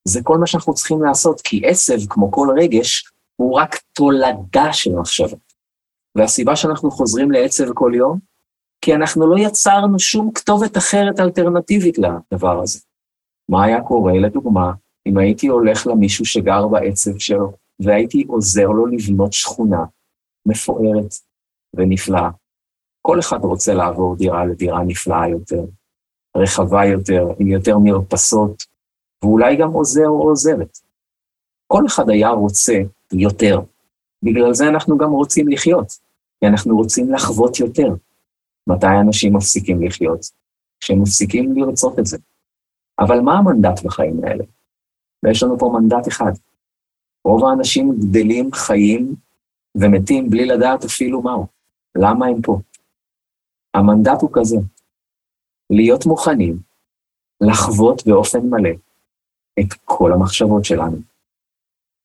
זה 0.08 0.20
כל 0.22 0.38
מה 0.38 0.46
שאנחנו 0.46 0.74
צריכים 0.74 1.02
לעשות, 1.02 1.40
כי 1.40 1.66
עצב, 1.66 2.06
כמו 2.08 2.32
כל 2.32 2.48
רגש, 2.58 3.12
הוא 3.36 3.54
רק 3.54 3.76
תולדה 3.92 4.72
של 4.72 4.90
מחשבה. 4.94 5.36
והסיבה 6.18 6.56
שאנחנו 6.56 6.90
חוזרים 6.90 7.30
לעצב 7.30 7.72
כל 7.74 7.92
יום, 7.94 8.18
כי 8.80 8.94
אנחנו 8.94 9.26
לא 9.26 9.38
יצרנו 9.38 9.98
שום 9.98 10.30
כתובת 10.34 10.76
אחרת 10.76 11.20
אלטרנטיבית 11.20 11.98
לדבר 11.98 12.62
הזה. 12.62 12.80
מה 13.48 13.64
היה 13.64 13.82
קורה, 13.82 14.12
לדוגמה, 14.12 14.72
אם 15.06 15.18
הייתי 15.18 15.46
הולך 15.46 15.86
למישהו 15.86 16.24
שגר 16.24 16.68
בעצב 16.68 17.18
שלו, 17.18 17.52
והייתי 17.80 18.24
עוזר 18.28 18.66
לו 18.66 18.86
לבנות 18.86 19.32
שכונה 19.32 19.84
מפוארת 20.46 21.14
ונפלאה. 21.74 22.30
כל 23.02 23.18
אחד 23.20 23.38
רוצה 23.42 23.74
לעבור 23.74 24.16
דירה 24.16 24.46
לדירה 24.46 24.84
נפלאה 24.84 25.28
יותר, 25.28 25.64
רחבה 26.36 26.84
יותר, 26.84 27.28
עם 27.38 27.46
יותר 27.46 27.78
מרפסות, 27.78 28.62
ואולי 29.22 29.56
גם 29.56 29.72
עוזר 29.72 30.08
או 30.08 30.28
עוזרת. 30.28 30.78
כל 31.66 31.86
אחד 31.86 32.10
היה 32.10 32.30
רוצה 32.30 32.74
יותר. 33.12 33.60
בגלל 34.22 34.54
זה 34.54 34.68
אנחנו 34.68 34.98
גם 34.98 35.10
רוצים 35.10 35.48
לחיות, 35.48 35.88
כי 36.40 36.46
אנחנו 36.46 36.76
רוצים 36.76 37.12
לחוות 37.12 37.60
יותר. 37.60 37.94
מתי 38.68 38.86
אנשים 39.06 39.36
מפסיקים 39.36 39.82
לחיות? 39.82 40.20
כשהם 40.80 41.02
מפסיקים 41.02 41.56
לרצות 41.56 41.98
את 41.98 42.06
זה. 42.06 42.18
אבל 42.98 43.20
מה 43.20 43.38
המנדט 43.38 43.82
בחיים 43.84 44.24
האלה? 44.24 44.44
ויש 45.22 45.42
לנו 45.42 45.58
פה 45.58 45.78
מנדט 45.80 46.08
אחד. 46.08 46.32
רוב 47.24 47.44
האנשים 47.44 47.94
גדלים, 47.98 48.52
חיים 48.52 49.14
ומתים 49.74 50.30
בלי 50.30 50.46
לדעת 50.46 50.84
אפילו 50.84 51.22
מהו. 51.22 51.46
למה 51.98 52.26
הם 52.26 52.42
פה? 52.42 52.58
המנדט 53.74 54.22
הוא 54.22 54.30
כזה, 54.32 54.56
להיות 55.70 56.06
מוכנים 56.06 56.58
לחוות 57.40 58.06
באופן 58.06 58.40
מלא 58.50 58.70
את 59.60 59.72
כל 59.84 60.12
המחשבות 60.12 60.64
שלנו. 60.64 60.96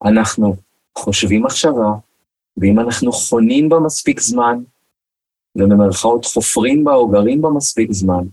אנחנו 0.05 0.55
חושבים 0.97 1.43
מחשבה, 1.43 1.91
ואם 2.57 2.79
אנחנו 2.79 3.11
חונים 3.11 3.69
בה 3.69 3.79
מספיק 3.79 4.19
זמן, 4.19 4.63
ובמרכאות 5.55 6.25
חופרים 6.25 6.83
בה 6.83 6.93
או 6.93 7.09
גרים 7.09 7.41
בה 7.41 7.49
מספיק 7.49 7.91
זמן, 7.91 8.23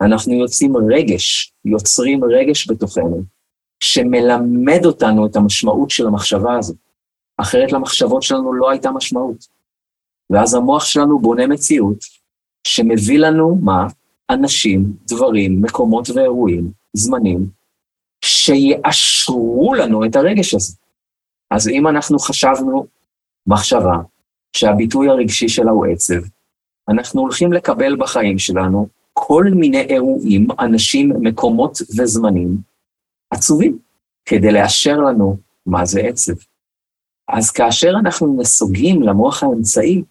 אנחנו 0.00 0.32
יוצאים 0.32 0.76
רגש, 0.76 1.52
יוצרים 1.64 2.24
רגש 2.24 2.70
בתוכנו, 2.70 3.22
שמלמד 3.80 4.80
אותנו 4.84 5.26
את 5.26 5.36
המשמעות 5.36 5.90
של 5.90 6.06
המחשבה 6.06 6.58
הזו. 6.58 6.74
אחרת 7.36 7.72
למחשבות 7.72 8.22
שלנו 8.22 8.52
לא 8.52 8.70
הייתה 8.70 8.90
משמעות. 8.90 9.46
ואז 10.30 10.54
המוח 10.54 10.84
שלנו 10.84 11.18
בונה 11.18 11.46
מציאות 11.46 12.04
שמביא 12.66 13.18
לנו 13.18 13.56
מה? 13.62 13.86
אנשים, 14.30 14.92
דברים, 15.06 15.62
מקומות 15.62 16.08
ואירועים, 16.10 16.72
זמנים, 16.92 17.50
שיאשרו 18.24 19.74
לנו 19.74 20.04
את 20.04 20.16
הרגש 20.16 20.54
הזה. 20.54 20.76
אז 21.50 21.68
אם 21.68 21.88
אנחנו 21.88 22.18
חשבנו 22.18 22.86
מחשבה 23.46 23.96
שהביטוי 24.56 25.08
הרגשי 25.08 25.48
שלה 25.48 25.70
הוא 25.70 25.86
עצב, 25.86 26.20
אנחנו 26.88 27.20
הולכים 27.20 27.52
לקבל 27.52 27.96
בחיים 27.96 28.38
שלנו 28.38 28.88
כל 29.26 29.44
מיני 29.54 29.80
אירועים, 29.80 30.46
אנשים, 30.60 31.12
מקומות 31.20 31.78
וזמנים 31.98 32.56
עצובים, 33.30 33.78
כדי 34.24 34.52
לאשר 34.52 34.96
לנו 34.96 35.36
מה 35.66 35.84
זה 35.84 36.00
עצב. 36.00 36.32
אז 37.28 37.50
כאשר 37.50 37.90
אנחנו 38.00 38.36
נסוגים 38.40 39.02
למוח 39.02 39.42
האמצעי, 39.42 40.02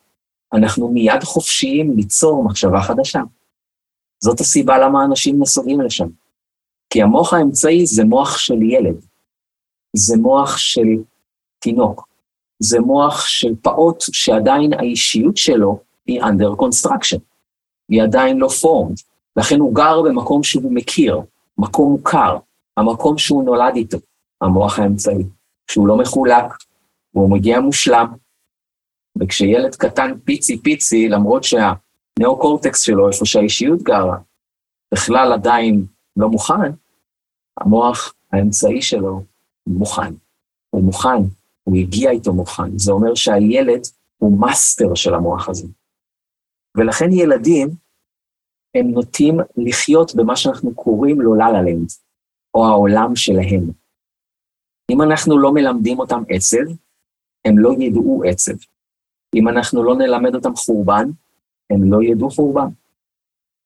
אנחנו 0.53 0.87
מיד 0.87 1.23
חופשיים 1.23 1.95
ליצור 1.95 2.43
מחשבה 2.43 2.81
חדשה. 2.81 3.19
זאת 4.23 4.39
הסיבה 4.39 4.79
למה 4.79 5.05
אנשים 5.05 5.41
נסוגים 5.41 5.81
לשם. 5.81 6.07
כי 6.89 7.01
המוח 7.01 7.33
האמצעי 7.33 7.85
זה 7.85 8.03
מוח 8.03 8.37
של 8.37 8.61
ילד, 8.61 9.05
זה 9.95 10.17
מוח 10.17 10.57
של 10.57 11.03
תינוק, 11.59 12.07
זה 12.59 12.79
מוח 12.79 13.25
של 13.25 13.55
פעוט 13.61 14.03
שעדיין 14.11 14.73
האישיות 14.73 15.37
שלו 15.37 15.79
היא 16.05 16.21
under 16.21 16.61
construction, 16.61 17.28
היא 17.89 18.03
עדיין 18.03 18.37
לא 18.37 18.47
formed, 18.47 19.03
לכן 19.37 19.59
הוא 19.59 19.75
גר 19.75 20.01
במקום 20.01 20.43
שהוא 20.43 20.73
מכיר, 20.73 21.21
מקום 21.57 21.91
מוכר, 21.91 22.37
המקום 22.77 23.17
שהוא 23.17 23.43
נולד 23.43 23.75
איתו, 23.75 23.97
המוח 24.41 24.79
האמצעי, 24.79 25.23
שהוא 25.71 25.87
לא 25.87 25.97
מחולק, 25.97 26.53
והוא 27.13 27.29
מגיע 27.29 27.59
מושלם, 27.59 28.13
וכשילד 29.19 29.75
קטן 29.75 30.11
פיצי 30.23 30.61
פיצי, 30.61 31.09
למרות 31.09 31.43
שהנאו-קורטקס 31.43 32.81
שלו, 32.81 33.07
איפה 33.07 33.25
שהאישיות 33.25 33.81
גרה, 33.81 34.17
בכלל 34.93 35.33
עדיין 35.33 35.85
לא 36.17 36.29
מוכן, 36.29 36.71
המוח 37.57 38.13
האמצעי 38.31 38.81
שלו 38.81 39.23
מוכן. 39.67 40.13
הוא 40.69 40.83
מוכן, 40.83 41.17
הוא 41.63 41.77
הגיע 41.77 42.11
איתו 42.11 42.33
מוכן. 42.33 42.77
זה 42.77 42.91
אומר 42.91 43.15
שהילד 43.15 43.81
הוא 44.17 44.39
מאסטר 44.39 44.95
של 44.95 45.13
המוח 45.13 45.49
הזה. 45.49 45.67
ולכן 46.77 47.13
ילדים, 47.13 47.69
הם 48.75 48.87
נוטים 48.87 49.37
לחיות 49.57 50.15
במה 50.15 50.35
שאנחנו 50.35 50.75
קוראים 50.75 51.21
לו 51.21 51.35
la-la 51.35 51.61
land, 51.61 51.87
או 52.53 52.65
העולם 52.65 53.15
שלהם. 53.15 53.71
אם 54.91 55.01
אנחנו 55.01 55.37
לא 55.37 55.53
מלמדים 55.53 55.99
אותם 55.99 56.23
עצב, 56.29 56.71
הם 57.45 57.57
לא 57.57 57.73
ידעו 57.79 58.23
עצב. 58.27 58.53
אם 59.35 59.47
אנחנו 59.49 59.83
לא 59.83 59.95
נלמד 59.95 60.35
אותם 60.35 60.55
חורבן, 60.55 61.09
הם 61.69 61.93
לא 61.93 62.03
ידעו 62.03 62.29
חורבן. 62.29 62.67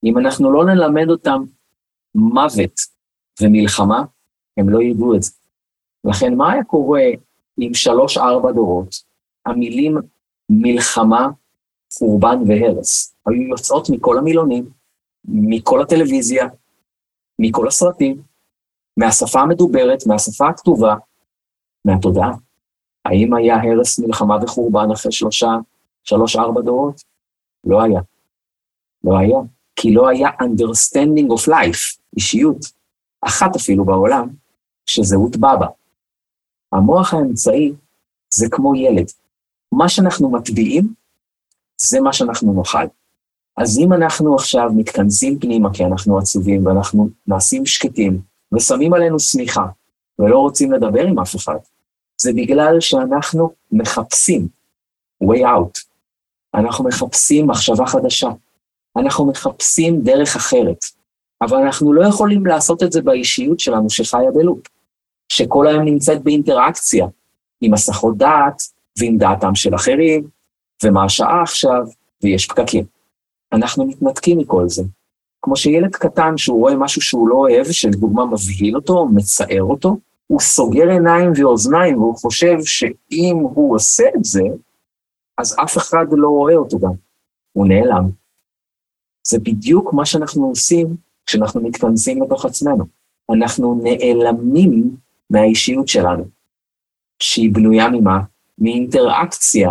אם 0.04 0.18
אנחנו 0.18 0.52
לא 0.52 0.66
נלמד 0.66 1.10
אותם 1.10 1.44
מוות 2.16 2.80
ומלחמה, 3.42 4.04
הם 4.58 4.70
לא 4.70 4.82
ידעו 4.82 5.16
את 5.16 5.24
זה. 5.24 5.32
לכן 6.04 6.36
מה 6.36 6.52
היה 6.52 6.63
קורה 6.63 7.04
עם 7.58 7.74
שלוש-ארבע 7.74 8.52
דורות, 8.52 8.96
המילים 9.46 9.98
מלחמה, 10.50 11.28
חורבן 11.94 12.38
והרס 12.48 13.16
היו 13.28 13.42
יוצאות 13.42 13.89
מכל 13.89 14.18
המילונים, 14.18 14.70
מכל 15.25 15.81
הטלוויזיה, 15.81 16.47
מכל 17.39 17.67
הסרטים, 17.67 18.21
מהשפה 18.97 19.41
המדוברת, 19.41 20.07
מהשפה 20.07 20.49
הכתובה, 20.49 20.95
מהתודעה. 21.86 22.31
האם 23.05 23.33
היה 23.33 23.55
הרס, 23.55 23.99
מלחמה 23.99 24.38
וחורבן 24.43 24.91
אחרי 24.93 25.12
שלושה, 25.12 25.51
שלוש-ארבע 26.03 26.62
דורות? 26.62 27.01
לא 27.63 27.83
היה. 27.83 28.01
לא 29.03 29.17
היה. 29.17 29.38
כי 29.75 29.93
לא 29.93 30.09
היה 30.09 30.29
understanding 30.29 31.27
of 31.27 31.49
life, 31.49 31.99
אישיות, 32.17 32.57
אחת 33.21 33.55
אפילו 33.55 33.86
בעולם, 33.86 34.27
שזהות 34.86 35.36
בבא. 35.36 35.67
המוח 36.71 37.13
האמצעי 37.13 37.73
זה 38.33 38.45
כמו 38.51 38.75
ילד. 38.75 39.05
מה 39.71 39.89
שאנחנו 39.89 40.31
מטביעים, 40.31 40.93
זה 41.77 42.01
מה 42.01 42.13
שאנחנו 42.13 42.53
נאכל. 42.53 42.88
אז 43.58 43.80
אם 43.80 43.94
אנחנו 43.94 44.36
עכשיו 44.36 44.70
מתכנסים 44.76 45.39
פנימה 45.39 45.74
כי 45.74 45.86
אנחנו 45.86 46.18
עצובים 46.18 46.66
ואנחנו 46.66 47.10
נעשים 47.28 47.66
שקטים 47.66 48.22
ושמים 48.54 48.94
עלינו 48.94 49.20
שמיכה 49.20 49.66
ולא 50.20 50.38
רוצים 50.38 50.72
לדבר 50.72 51.08
עם 51.08 51.20
אף 51.20 51.36
אחד, 51.36 51.58
זה 52.22 52.34
בגלל 52.34 52.80
שאנחנו 52.80 53.52
מחפשים 53.72 54.48
way 55.24 55.42
out. 55.42 55.80
אנחנו 56.56 56.86
מחפשים 56.86 57.48
מחשבה 57.48 57.86
חדשה. 57.86 58.30
אנחנו 58.98 59.26
מחפשים 59.26 60.02
דרך 60.02 60.36
אחרת. 60.36 60.80
אבל 61.42 61.58
אנחנו 61.58 61.94
לא 61.94 62.08
יכולים 62.08 62.46
לעשות 62.46 62.84
את 62.84 62.92
זה 62.92 63.02
באישיות 63.02 63.60
שלנו 63.60 63.89
שחיה 63.89 64.32
בלופ, 64.32 64.60
שכל 65.30 65.68
היום 65.68 65.84
נמצאת 65.84 66.24
באינטראקציה 66.24 67.08
עם 67.62 67.74
הסחות 67.74 68.18
דעת 68.18 68.62
ועם 69.00 69.18
דעתם 69.18 69.56
של 69.56 69.76
אחרים, 69.76 70.28
ומה 70.84 71.04
השעה 71.04 71.42
עכשיו, 71.42 71.82
ויש 72.24 72.48
פקקים. 72.48 72.92
אנחנו 73.54 73.86
מתנתקים 73.86 74.38
מכל 74.38 74.70
זה. 74.70 74.84
כמו 75.42 75.56
שילד 75.56 75.96
קטן 75.96 76.38
שהוא 76.38 76.60
רואה 76.60 76.76
משהו 76.76 77.02
שהוא 77.02 77.28
לא 77.28 77.36
אוהב, 77.36 77.72
שלדוגמה 77.72 78.26
מבהיל 78.26 78.76
אותו, 78.76 79.08
מצער 79.13 79.63
אותו, 79.63 79.98
הוא 80.28 80.39
סוגר 80.39 80.89
עיניים 80.89 81.32
ואוזניים 81.36 81.98
והוא 81.98 82.16
חושב 82.18 82.58
שאם 82.63 83.36
הוא 83.54 83.76
עושה 83.76 84.04
את 84.16 84.24
זה, 84.24 84.44
אז 85.38 85.56
אף 85.63 85.78
אחד 85.78 86.06
לא 86.12 86.28
רואה 86.28 86.56
אותו 86.56 86.80
גם. 86.80 86.92
הוא 87.52 87.68
נעלם. 87.68 88.10
זה 89.28 89.39
בדיוק 89.39 89.94
מה 89.94 90.06
שאנחנו 90.06 90.48
עושים 90.48 90.96
כשאנחנו 91.26 91.62
מתכנסים 91.62 92.24
לתוך 92.24 92.46
עצמנו. 92.46 92.86
אנחנו 93.34 93.82
נעלמים 93.84 94.96
מהאישיות 95.30 95.88
שלנו, 95.88 96.24
שהיא 97.20 97.54
בנויה 97.54 97.89
ממה? 97.89 98.20
מאינטראקציה 98.58 99.70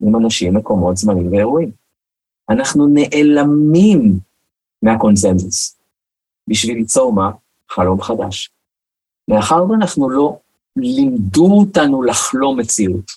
עם 0.00 0.16
אנשים, 0.16 0.56
מקומות, 0.56 0.96
זמנים 0.96 1.32
ואירועים. 1.32 1.81
אנחנו 2.50 2.86
נעלמים 2.86 4.18
מהקונצנזוס, 4.82 5.78
בשביל 6.48 6.76
ליצור 6.76 7.12
מה? 7.12 7.30
חלום 7.68 8.02
חדש. 8.02 8.50
מאחר 9.28 9.70
ואנחנו 9.70 10.10
לא 10.10 10.38
לימדו 10.76 11.58
אותנו 11.58 12.02
לחלום 12.02 12.60
מציאות, 12.60 13.10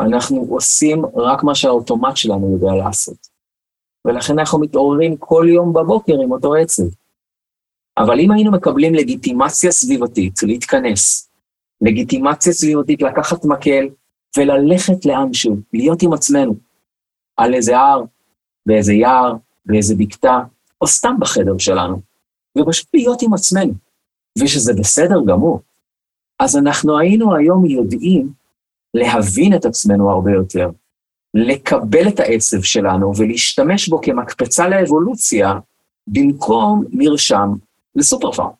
אנחנו 0.00 0.46
עושים 0.50 1.04
רק 1.16 1.42
מה 1.42 1.54
שהאוטומט 1.54 2.16
שלנו 2.16 2.52
יודע 2.52 2.84
לעשות. 2.84 3.36
ולכן 4.04 4.38
אנחנו 4.38 4.58
מתעוררים 4.60 5.16
כל 5.16 5.46
יום 5.48 5.72
בבוקר 5.72 6.14
עם 6.22 6.32
אותו 6.32 6.54
עצב. 6.54 6.82
אבל 7.98 8.20
אם 8.20 8.30
היינו 8.30 8.50
מקבלים 8.50 8.94
לגיטימציה 8.94 9.72
סביבתית 9.72 10.42
להתכנס, 10.42 11.30
לגיטימציה 11.80 12.52
סביבתית 12.52 13.02
לקחת 13.02 13.44
מקל 13.44 13.88
וללכת 14.38 15.06
לאנשהו, 15.06 15.56
להיות 15.72 16.02
עם 16.02 16.12
עצמנו, 16.12 16.54
על 17.36 17.54
איזה 17.54 17.78
הר, 17.78 18.04
באיזה 18.66 18.94
יער, 18.94 19.34
באיזה 19.66 19.94
בקתה, 19.94 20.38
או 20.80 20.86
סתם 20.86 21.16
בחדר 21.20 21.58
שלנו, 21.58 22.00
ופשוט 22.58 22.88
להיות 22.94 23.22
עם 23.22 23.34
עצמנו, 23.34 23.72
ושזה 24.38 24.72
בסדר 24.74 25.20
גמור. 25.26 25.60
אז 26.40 26.56
אנחנו 26.56 26.98
היינו 26.98 27.36
היום 27.36 27.66
יודעים 27.66 28.28
להבין 28.94 29.56
את 29.56 29.64
עצמנו 29.64 30.10
הרבה 30.10 30.30
יותר, 30.32 30.70
לקבל 31.34 32.08
את 32.08 32.20
העצב 32.20 32.62
שלנו 32.62 33.12
ולהשתמש 33.16 33.88
בו 33.88 34.00
כמקפצה 34.02 34.68
לאבולוציה, 34.68 35.54
במקום 36.06 36.84
מרשם 36.92 37.48
לסופר 37.94 38.32
פארם. 38.32 38.50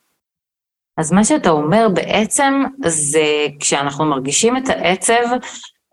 אז 0.97 1.11
מה 1.11 1.23
שאתה 1.23 1.49
אומר 1.49 1.87
בעצם 1.93 2.63
זה 2.87 3.25
כשאנחנו 3.59 4.05
מרגישים 4.05 4.57
את 4.57 4.69
העצב, 4.69 5.23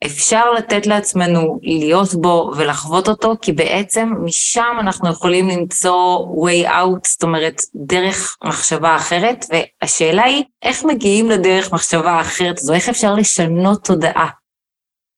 אפשר 0.07 0.53
לתת 0.53 0.87
לעצמנו 0.87 1.59
להיות 1.63 2.15
בו 2.15 2.53
ולחוות 2.57 3.09
אותו, 3.09 3.35
כי 3.43 3.53
בעצם 3.53 4.13
משם 4.25 4.77
אנחנו 4.81 5.11
יכולים 5.11 5.49
למצוא 5.49 6.27
way 6.47 6.69
out, 6.69 7.09
זאת 7.09 7.23
אומרת, 7.23 7.63
דרך 7.75 8.37
מחשבה 8.45 8.97
אחרת, 8.97 9.45
והשאלה 9.51 10.23
היא, 10.23 10.45
איך 10.63 10.85
מגיעים 10.85 11.31
לדרך 11.31 11.73
מחשבה 11.73 12.21
אחרת 12.21 12.59
הזו? 12.59 12.75
איך 12.75 12.89
אפשר 12.89 13.15
לשנות 13.15 13.85
תודעה? 13.85 14.29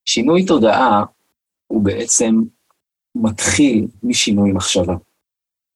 שינוי 0.05 0.44
תודעה 0.44 1.05
הוא 1.66 1.83
בעצם 1.83 2.42
מתחיל 3.14 3.87
משינוי 4.03 4.53
מחשבה. 4.53 4.94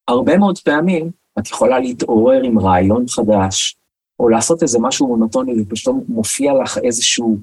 הרבה 0.09 0.38
מאוד 0.38 0.59
פעמים 0.59 1.11
את 1.38 1.49
יכולה 1.49 1.79
להתעורר 1.79 2.42
עם 2.42 2.59
רעיון 2.59 3.05
חדש, 3.09 3.77
או 4.20 4.29
לעשות 4.29 4.62
איזה 4.62 4.79
משהו 4.81 5.07
מונוטוני 5.07 5.53
ופשוט 5.62 5.96
מופיע 6.09 6.53
לך 6.62 6.79
איזשהו 6.79 7.38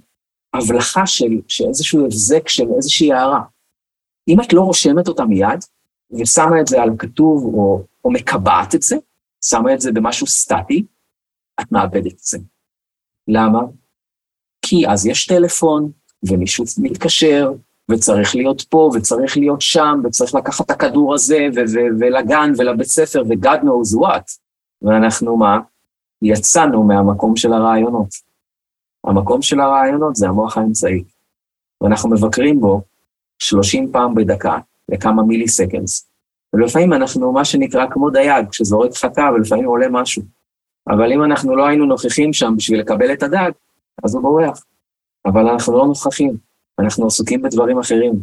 הבלחה 0.53 1.07
של, 1.07 1.41
של 1.47 1.67
איזשהו 1.67 2.05
הבזק 2.05 2.49
של 2.49 2.67
איזושהי 2.77 3.13
הערה. 3.13 3.41
אם 4.27 4.41
את 4.41 4.53
לא 4.53 4.62
רושמת 4.62 5.07
אותה 5.07 5.25
מיד, 5.25 5.60
ושמה 6.12 6.62
את 6.62 6.67
זה 6.67 6.81
על 6.81 6.89
הכתוב, 6.89 7.43
או, 7.45 7.83
או 8.05 8.12
מקבעת 8.12 8.75
את 8.75 8.81
זה, 8.81 8.95
שמה 9.43 9.73
את 9.73 9.81
זה 9.81 9.91
במשהו 9.91 10.27
סטטי, 10.27 10.86
את 11.62 11.71
מאבדת 11.71 12.13
את 12.13 12.19
זה. 12.19 12.38
למה? 13.27 13.60
כי 14.62 14.88
אז 14.88 15.05
יש 15.05 15.27
טלפון, 15.27 15.91
ומישהו 16.23 16.65
מתקשר, 16.77 17.51
וצריך 17.91 18.36
להיות 18.36 18.62
פה, 18.62 18.91
וצריך 18.93 19.38
להיות 19.38 19.62
שם, 19.62 20.01
וצריך 20.03 20.36
לקחת 20.36 20.65
את 20.65 20.71
הכדור 20.71 21.13
הזה, 21.13 21.47
ולגן, 21.99 22.51
ולבית 22.57 22.88
ספר, 22.88 23.23
ו-God 23.29 23.62
knows 23.62 23.99
what. 23.99 24.38
ואנחנו 24.81 25.38
מה? 25.38 25.60
יצאנו 26.21 26.83
מהמקום 26.83 27.36
של 27.36 27.53
הרעיונות. 27.53 28.26
המקום 29.08 29.41
של 29.41 29.60
הרעיונות 29.60 30.15
זה 30.15 30.28
המוח 30.28 30.58
האמצעי. 30.58 31.04
ואנחנו 31.82 32.10
מבקרים 32.10 32.60
בו 32.60 32.82
30 33.39 33.91
פעם 33.91 34.15
בדקה, 34.15 34.58
לכמה 34.89 35.24
מילי 35.24 35.48
סקנדס. 35.48 36.10
ולפעמים 36.54 36.93
אנחנו 36.93 37.32
מה 37.32 37.46
שנקרא 37.46 37.86
כמו 37.89 38.10
דייג, 38.10 38.46
שזורק 38.52 38.93
חכה 38.93 39.30
ולפעמים 39.36 39.65
עולה 39.65 39.88
משהו. 39.89 40.24
אבל 40.88 41.12
אם 41.12 41.24
אנחנו 41.24 41.56
לא 41.56 41.67
היינו 41.67 41.86
נוכחים 41.86 42.34
שם 42.34 42.54
בשביל 42.58 42.80
לקבל 42.80 43.13
את 43.13 43.24
הדג, 43.24 43.52
אז 44.04 44.15
הוא 44.15 44.22
בורח. 44.22 44.63
אבל 45.26 45.48
אנחנו 45.48 45.78
לא 45.78 45.86
נוכחים, 45.86 46.38
אנחנו 46.80 47.08
עסוקים 47.08 47.41
בדברים 47.41 47.80
אחרים. 47.80 48.13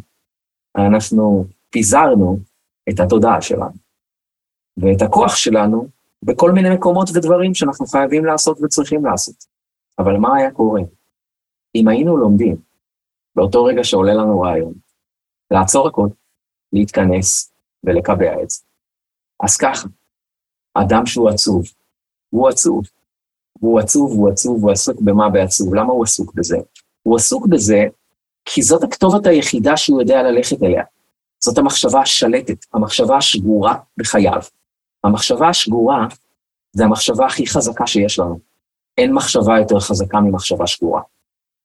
אנחנו 0.77 1.47
פיזרנו 1.71 2.39
את 2.89 3.01
התודעה 3.01 3.43
שלנו, 3.43 3.73
ואת 4.77 5.03
הכוח 5.03 5.37
שלנו 5.37 5.89
בכל 6.23 6.53
מיני 6.53 6.75
מקומות 6.75 7.09
ודברים 7.15 7.55
שאנחנו 7.55 7.87
חייבים 7.87 8.25
לעשות 8.25 8.59
וצריכים 8.63 9.05
לעשות. 9.05 9.54
אבל 9.99 10.17
מה 10.17 10.37
היה 10.37 10.51
קורה? 10.51 10.81
אם 11.75 11.89
היינו 11.89 12.17
לומדים, 12.17 12.57
באותו 13.37 13.65
רגע 13.65 13.85
שעולה 13.85 14.15
לנו 14.15 14.41
רעיון, 14.41 14.75
לעצור 15.51 15.89
הכל, 15.89 16.09
להתכנס 16.73 17.55
ולקבע 17.85 18.43
את 18.43 18.51
זה. 18.51 18.63
אז 19.45 19.57
ככה, 19.57 19.89
אדם 20.75 21.07
שהוא 21.07 21.29
עצוב, 21.29 21.65
הוא 22.31 22.49
עצוב, 22.49 22.85
הוא 23.61 23.81
עצוב, 23.81 24.13
הוא 24.13 24.31
עצוב, 24.31 24.63
הוא 24.63 24.73
עסוק 24.73 25.01
במה 25.01 25.31
בעצוב. 25.31 25.75
למה 25.75 25.93
הוא 25.93 26.05
עסוק 26.05 26.35
בזה? 26.35 26.57
הוא 27.03 27.17
עסוק 27.17 27.47
בזה 27.47 27.85
כי 28.45 28.63
זאת 28.63 28.83
הכתובת 28.83 29.27
היחידה 29.27 29.77
שהוא 29.77 30.01
יודע 30.01 30.23
ללכת 30.23 30.63
אליה. 30.63 30.85
זאת 31.39 31.59
המחשבה 31.59 32.01
השלטת, 32.01 32.67
המחשבה 32.73 33.17
השגורה 33.17 33.75
בחייו. 33.97 34.43
המחשבה 35.05 35.49
השגורה 35.49 36.07
זה 36.73 36.85
המחשבה 36.85 37.27
הכי 37.27 37.47
חזקה 37.47 37.87
שיש 37.87 38.19
לנו. 38.19 38.39
אין 38.99 39.15
מחשבה 39.15 39.59
יותר 39.59 39.81
חזקה 39.81 40.21
ממחשבה 40.21 40.67
שגורה. 40.67 41.03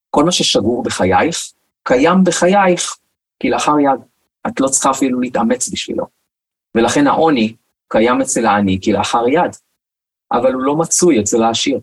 כל 0.10 0.24
מה 0.24 0.32
ששגור 0.32 0.84
בחייך, 0.84 1.54
קיים 1.84 2.24
בחייך 2.24 2.98
כלאחר 3.42 3.80
יד. 3.80 4.02
את 4.48 4.60
לא 4.60 4.68
צריכה 4.68 4.92
אפילו 4.92 5.20
להתאמץ 5.20 5.70
בשבילו. 5.70 6.06
ולכן 6.76 7.08
העוני 7.08 7.56
קיים 7.88 8.22
אצל 8.22 8.46
העני 8.46 8.80
כלאחר 8.84 9.28
יד, 9.28 9.56
אבל 10.32 10.54
הוא 10.54 10.62
לא 10.62 10.76
מצוי 10.76 11.22
אצל 11.22 11.44
העשיר. 11.44 11.80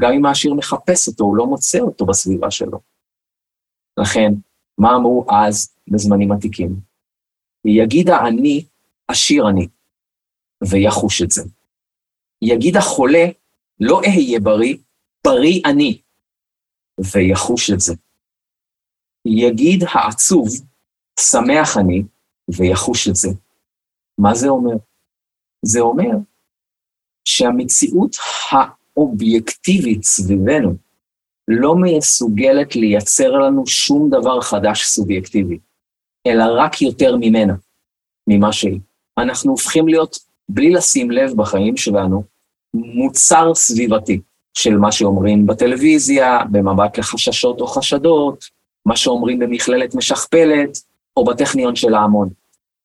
גם 0.00 0.12
אם 0.12 0.26
העשיר 0.26 0.54
מחפש 0.54 1.08
אותו, 1.08 1.24
הוא 1.24 1.36
לא 1.36 1.46
מוצא 1.46 1.78
אותו 1.78 2.06
בסביבה 2.06 2.50
שלו. 2.50 2.80
לכן, 4.00 4.32
מה 4.78 4.96
אמרו 4.96 5.26
אז, 5.30 5.74
בזמנים 5.88 6.32
עתיקים? 6.32 6.76
יגיד 7.64 8.10
העני, 8.10 8.64
עשיר 9.08 9.48
אני, 9.48 9.68
ויחוש 10.64 11.22
את 11.22 11.30
זה. 11.30 11.42
יגיד 12.42 12.76
החולה, 12.76 13.24
לא 13.80 14.00
אהיה 14.00 14.40
בריא, 14.40 14.76
בריא 15.26 15.60
אני. 15.66 16.00
ויחוש 17.14 17.70
את 17.70 17.80
זה. 17.80 17.94
יגיד 19.26 19.84
העצוב, 19.88 20.48
שמח 21.20 21.76
אני, 21.80 22.02
ויחוש 22.48 23.08
את 23.08 23.14
זה. 23.14 23.28
מה 24.18 24.34
זה 24.34 24.48
אומר? 24.48 24.76
זה 25.62 25.80
אומר 25.80 26.16
שהמציאות 27.24 28.16
האובייקטיבית 28.50 30.04
סביבנו 30.04 30.76
לא 31.48 31.74
מסוגלת 31.82 32.76
לייצר 32.76 33.30
לנו 33.30 33.66
שום 33.66 34.10
דבר 34.10 34.40
חדש 34.40 34.84
סובייקטיבי, 34.84 35.58
אלא 36.26 36.44
רק 36.56 36.82
יותר 36.82 37.16
ממנה, 37.20 37.54
ממה 38.26 38.52
שהיא. 38.52 38.80
אנחנו 39.18 39.50
הופכים 39.50 39.88
להיות, 39.88 40.16
בלי 40.48 40.70
לשים 40.70 41.10
לב 41.10 41.30
בחיים 41.36 41.76
שלנו, 41.76 42.24
מוצר 42.74 43.54
סביבתי 43.54 44.20
של 44.54 44.76
מה 44.76 44.92
שאומרים 44.92 45.46
בטלוויזיה, 45.46 46.38
במבט 46.50 46.98
לחששות 46.98 47.60
או 47.60 47.66
חשדות, 47.66 48.44
מה 48.86 48.96
שאומרים 48.96 49.38
במכללת 49.38 49.94
משכפלת, 49.94 50.78
או 51.16 51.24
בטכניון 51.24 51.76
של 51.76 51.94
ההמון. 51.94 52.28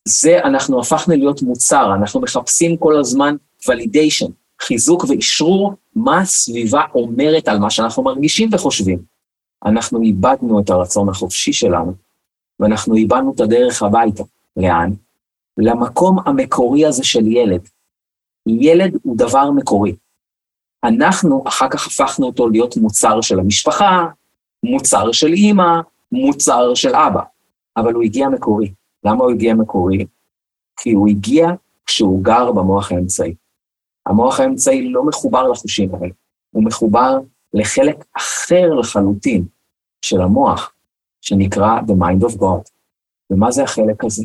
זה, 0.07 0.39
אנחנו 0.43 0.79
הפכנו 0.79 1.15
להיות 1.15 1.41
מוצר, 1.41 1.93
אנחנו 1.95 2.21
מחפשים 2.21 2.77
כל 2.77 2.99
הזמן 2.99 3.35
ולידיישן, 3.67 4.25
חיזוק 4.61 5.05
ואישרור 5.09 5.73
מה 5.95 6.21
הסביבה 6.21 6.81
אומרת 6.95 7.47
על 7.47 7.59
מה 7.59 7.69
שאנחנו 7.69 8.03
מרגישים 8.03 8.49
וחושבים. 8.51 8.99
אנחנו 9.65 10.01
איבדנו 10.01 10.59
את 10.59 10.69
הרצון 10.69 11.09
החופשי 11.09 11.53
שלנו, 11.53 11.93
ואנחנו 12.59 12.95
איבדנו 12.95 13.33
את 13.35 13.39
הדרך 13.39 13.83
הביתה. 13.83 14.23
לאן? 14.57 14.93
למקום 15.57 16.17
המקורי 16.25 16.85
הזה 16.85 17.03
של 17.03 17.27
ילד. 17.27 17.61
ילד 18.47 18.97
הוא 19.03 19.17
דבר 19.17 19.51
מקורי. 19.51 19.95
אנחנו 20.83 21.43
אחר 21.47 21.69
כך 21.69 21.87
הפכנו 21.87 22.25
אותו 22.25 22.49
להיות 22.49 22.77
מוצר 22.77 23.21
של 23.21 23.39
המשפחה, 23.39 24.05
מוצר 24.63 25.11
של 25.11 25.33
אימא, 25.33 25.79
מוצר 26.11 26.73
של 26.73 26.95
אבא, 26.95 27.21
אבל 27.77 27.93
הוא 27.93 28.03
הגיע 28.03 28.29
מקורי. 28.29 28.73
למה 29.03 29.23
הוא 29.23 29.31
הגיע 29.31 29.53
מקורי? 29.53 30.05
כי 30.79 30.91
הוא 30.91 31.07
הגיע 31.07 31.49
כשהוא 31.85 32.23
גר 32.23 32.51
במוח 32.51 32.91
האמצעי. 32.91 33.35
המוח 34.05 34.39
האמצעי 34.39 34.89
לא 34.89 35.05
מחובר 35.05 35.47
לחושים 35.47 35.95
האלה, 35.95 36.13
הוא 36.51 36.63
מחובר 36.63 37.19
לחלק 37.53 38.05
אחר 38.17 38.73
לחלוטין 38.79 39.45
של 40.01 40.21
המוח, 40.21 40.73
שנקרא 41.21 41.79
The 41.79 41.91
Mind 41.91 42.25
of 42.25 42.39
God. 42.39 42.69
ומה 43.29 43.51
זה 43.51 43.63
החלק 43.63 44.03
הזה? 44.03 44.23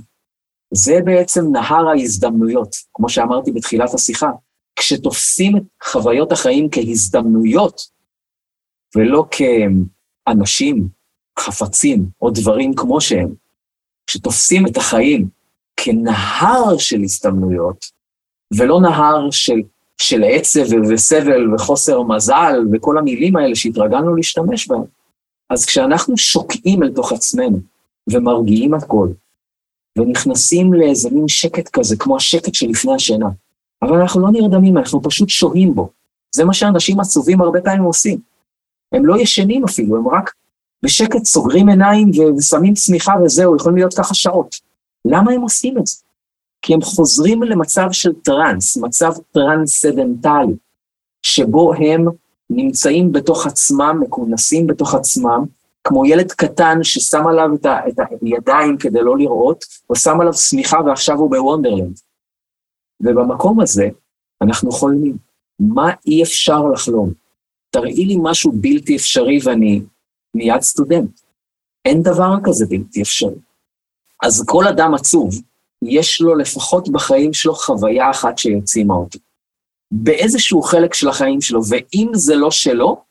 זה 0.70 0.98
בעצם 1.04 1.44
נהר 1.52 1.88
ההזדמנויות, 1.88 2.76
כמו 2.94 3.08
שאמרתי 3.08 3.52
בתחילת 3.52 3.94
השיחה. 3.94 4.30
כשתופסים 4.76 5.56
את 5.56 5.62
חוויות 5.84 6.32
החיים 6.32 6.68
כהזדמנויות, 6.70 7.80
ולא 8.96 9.24
כאנשים, 9.30 10.88
חפצים 11.38 12.06
או 12.22 12.30
דברים 12.30 12.74
כמו 12.74 13.00
שהם, 13.00 13.34
כשתופסים 14.06 14.66
את 14.66 14.76
החיים 14.76 15.28
כנהר 15.76 16.78
של 16.78 17.00
הזדמנויות, 17.02 17.84
ולא 18.56 18.80
נהר 18.80 19.30
של, 19.30 19.60
של 19.98 20.24
עצב 20.24 20.88
וסבל 20.90 21.54
וחוסר 21.54 22.02
מזל 22.02 22.54
וכל 22.72 22.98
המילים 22.98 23.36
האלה 23.36 23.54
שהתרגלנו 23.54 24.16
להשתמש 24.16 24.68
בהם, 24.68 24.84
אז 25.50 25.66
כשאנחנו 25.66 26.16
שוקעים 26.16 26.82
אל 26.82 26.92
תוך 26.94 27.12
עצמנו 27.12 27.58
ומרגיעים 28.12 28.74
הכל, 28.74 29.08
ונכנסים 29.98 30.74
לאיזה 30.74 31.10
מין 31.10 31.28
שקט 31.28 31.68
כזה, 31.68 31.96
כמו 31.96 32.16
השקט 32.16 32.54
שלפני 32.54 32.94
השינה, 32.94 33.28
אבל 33.82 34.00
אנחנו 34.00 34.20
לא 34.20 34.28
נרדמים, 34.30 34.78
אנחנו 34.78 35.02
פשוט 35.02 35.28
שוהים 35.28 35.74
בו. 35.74 35.90
זה 36.34 36.44
מה 36.44 36.54
שאנשים 36.54 37.00
עצובים 37.00 37.40
הרבה 37.40 37.60
פעמים 37.60 37.82
עושים. 37.82 38.18
הם 38.92 39.06
לא 39.06 39.20
ישנים 39.20 39.64
אפילו, 39.64 39.96
הם 39.96 40.08
רק 40.08 40.32
בשקט 40.82 41.24
סוגרים 41.24 41.68
עיניים 41.68 42.10
ושמים 42.38 42.74
שמיכה 42.74 43.12
וזהו, 43.24 43.56
יכולים 43.56 43.76
להיות 43.76 43.94
ככה 43.94 44.14
שעות. 44.14 44.56
למה 45.04 45.32
הם 45.32 45.40
עושים 45.40 45.78
את 45.78 45.86
זה? 45.86 45.96
כי 46.62 46.74
הם 46.74 46.82
חוזרים 46.82 47.42
למצב 47.42 47.86
של 47.92 48.12
טראנס, 48.12 48.76
מצב 48.76 49.12
טרנסצנדנטלי, 49.32 50.54
שבו 51.22 51.74
הם 51.74 52.06
נמצאים 52.50 53.12
בתוך 53.12 53.46
עצמם, 53.46 54.00
מכונסים 54.00 54.66
בתוך 54.66 54.94
עצמם, 54.94 55.44
כמו 55.84 56.06
ילד 56.06 56.32
קטן 56.32 56.78
ששם 56.82 57.26
עליו 57.26 57.48
את, 57.54 57.66
ה, 57.66 57.88
את 57.88 57.94
הידיים 58.22 58.76
כדי 58.78 59.02
לא 59.02 59.18
לראות, 59.18 59.64
או 59.90 59.96
שם 59.96 60.20
עליו 60.20 60.34
שמיכה 60.34 60.78
ועכשיו 60.86 61.16
הוא 61.16 61.30
בוונדרלנד. 61.30 62.00
ובמקום 63.00 63.60
הזה 63.60 63.88
אנחנו 64.42 64.72
חולמים. 64.72 65.16
מה 65.60 65.90
אי 66.06 66.22
אפשר 66.22 66.62
לחלום? 66.74 67.12
תראי 67.70 68.04
לי 68.04 68.16
משהו 68.22 68.52
בלתי 68.52 68.96
אפשרי 68.96 69.38
ואני 69.44 69.82
מיד 70.34 70.60
סטודנט. 70.60 71.20
אין 71.84 72.02
דבר 72.02 72.34
כזה 72.44 72.66
בלתי 72.66 73.02
אפשרי. 73.02 73.38
אז 74.22 74.44
כל 74.46 74.66
אדם 74.66 74.94
עצוב, 74.94 75.34
יש 75.82 76.20
לו 76.20 76.34
לפחות 76.34 76.88
בחיים 76.88 77.32
שלו 77.32 77.54
חוויה 77.54 78.10
אחת 78.10 78.38
שהעצימה 78.38 78.94
אותו. 78.94 79.18
באיזשהו 79.90 80.62
חלק 80.62 80.94
של 80.94 81.08
החיים 81.08 81.40
שלו, 81.40 81.60
ואם 81.68 82.10
זה 82.14 82.34
לא 82.34 82.50
שלו, 82.50 83.03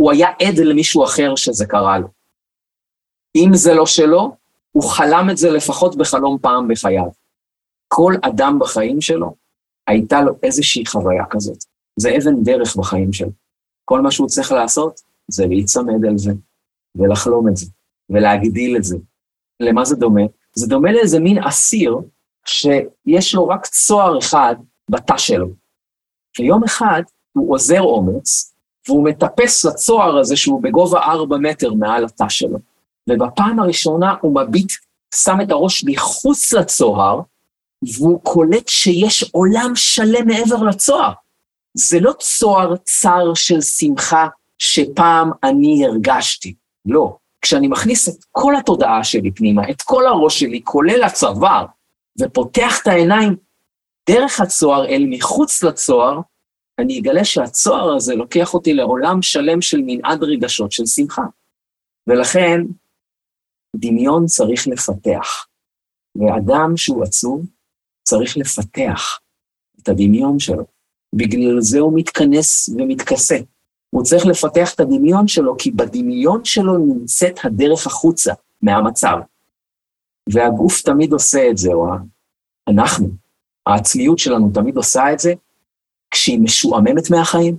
הוא 0.00 0.12
היה 0.12 0.28
עד 0.28 0.58
למישהו 0.58 1.04
אחר 1.04 1.36
שזה 1.36 1.66
קרה 1.66 1.98
לו. 1.98 2.08
אם 3.36 3.50
זה 3.54 3.74
לא 3.74 3.86
שלו, 3.86 4.36
הוא 4.72 4.82
חלם 4.82 5.30
את 5.30 5.36
זה 5.36 5.50
לפחות 5.50 5.96
בחלום 5.96 6.38
פעם 6.42 6.68
בחייו. 6.68 7.08
כל 7.88 8.14
אדם 8.22 8.58
בחיים 8.60 9.00
שלו, 9.00 9.34
הייתה 9.86 10.20
לו 10.20 10.32
איזושהי 10.42 10.86
חוויה 10.86 11.24
כזאת. 11.30 11.64
זה 11.96 12.16
אבן 12.16 12.42
דרך 12.44 12.76
בחיים 12.76 13.12
שלו. 13.12 13.30
כל 13.84 14.00
מה 14.00 14.10
שהוא 14.10 14.28
צריך 14.28 14.52
לעשות 14.52 15.00
זה 15.28 15.46
להיצמד 15.46 16.04
על 16.08 16.18
זה, 16.18 16.32
ולחלום 16.94 17.48
את 17.48 17.56
זה, 17.56 17.66
ולהגדיל 18.10 18.76
את 18.76 18.84
זה. 18.84 18.96
למה 19.60 19.84
זה 19.84 19.96
דומה? 19.96 20.22
זה 20.54 20.66
דומה 20.66 20.92
לאיזה 20.92 21.20
מין 21.20 21.38
אסיר 21.38 21.96
שיש 22.46 23.34
לו 23.34 23.48
רק 23.48 23.66
צוהר 23.66 24.18
אחד 24.18 24.54
בתא 24.88 25.16
שלו. 25.16 25.48
ויום 26.38 26.64
אחד 26.64 27.02
הוא 27.32 27.54
עוזר 27.54 27.80
אומץ, 27.80 28.54
והוא 28.88 29.04
מטפס 29.04 29.64
לצוהר 29.64 30.18
הזה 30.18 30.36
שהוא 30.36 30.62
בגובה 30.62 31.00
ארבע 31.00 31.36
מטר 31.36 31.74
מעל 31.74 32.04
התא 32.04 32.28
שלו. 32.28 32.58
ובפעם 33.10 33.60
הראשונה 33.60 34.14
הוא 34.20 34.40
מביט, 34.40 34.72
שם 35.14 35.36
את 35.42 35.50
הראש 35.50 35.84
מחוץ 35.86 36.52
לצוהר, 36.52 37.20
והוא 37.94 38.20
קולט 38.22 38.68
שיש 38.68 39.30
עולם 39.32 39.72
שלם 39.76 40.26
מעבר 40.26 40.62
לצוהר. 40.62 41.12
זה 41.74 42.00
לא 42.00 42.12
צוהר 42.18 42.76
צר 42.76 43.34
של 43.34 43.60
שמחה 43.60 44.28
שפעם 44.58 45.30
אני 45.44 45.86
הרגשתי, 45.86 46.54
לא. 46.86 47.16
כשאני 47.42 47.68
מכניס 47.68 48.08
את 48.08 48.24
כל 48.32 48.56
התודעה 48.56 49.04
שלי 49.04 49.30
פנימה, 49.30 49.70
את 49.70 49.82
כל 49.82 50.06
הראש 50.06 50.40
שלי, 50.40 50.60
כולל 50.64 51.02
הצוואר, 51.02 51.66
ופותח 52.20 52.78
את 52.82 52.86
העיניים 52.86 53.36
דרך 54.10 54.40
הצוהר 54.40 54.86
אל 54.86 55.06
מחוץ 55.08 55.62
לצוהר, 55.62 56.20
אני 56.80 57.00
אגלה 57.00 57.24
שהצוהר 57.24 57.96
הזה 57.96 58.14
לוקח 58.14 58.54
אותי 58.54 58.74
לעולם 58.74 59.22
שלם 59.22 59.62
של 59.62 59.80
מנעד 59.86 60.22
רגשות 60.22 60.72
של 60.72 60.86
שמחה. 60.86 61.22
ולכן, 62.06 62.60
דמיון 63.76 64.26
צריך 64.26 64.68
לפתח. 64.68 65.46
ואדם 66.16 66.76
שהוא 66.76 67.04
עצוב, 67.04 67.46
צריך 68.02 68.36
לפתח 68.36 69.20
את 69.82 69.88
הדמיון 69.88 70.38
שלו. 70.38 70.64
בגלל 71.14 71.60
זה 71.60 71.78
הוא 71.78 71.92
מתכנס 71.98 72.68
ומתכסה. 72.68 73.36
הוא 73.90 74.04
צריך 74.04 74.26
לפתח 74.26 74.74
את 74.74 74.80
הדמיון 74.80 75.28
שלו, 75.28 75.56
כי 75.58 75.70
בדמיון 75.70 76.44
שלו 76.44 76.78
נמצאת 76.78 77.44
הדרך 77.44 77.86
החוצה 77.86 78.32
מהמצב. 78.62 79.16
והגוף 80.32 80.82
תמיד 80.82 81.12
עושה 81.12 81.50
את 81.50 81.56
זה, 81.58 81.68
או 81.72 81.86
אנחנו, 82.68 83.08
העצמיות 83.66 84.18
שלנו 84.18 84.50
תמיד 84.54 84.76
עושה 84.76 85.12
את 85.12 85.18
זה, 85.18 85.32
כשהיא 86.10 86.40
משועממת 86.40 87.10
מהחיים, 87.10 87.56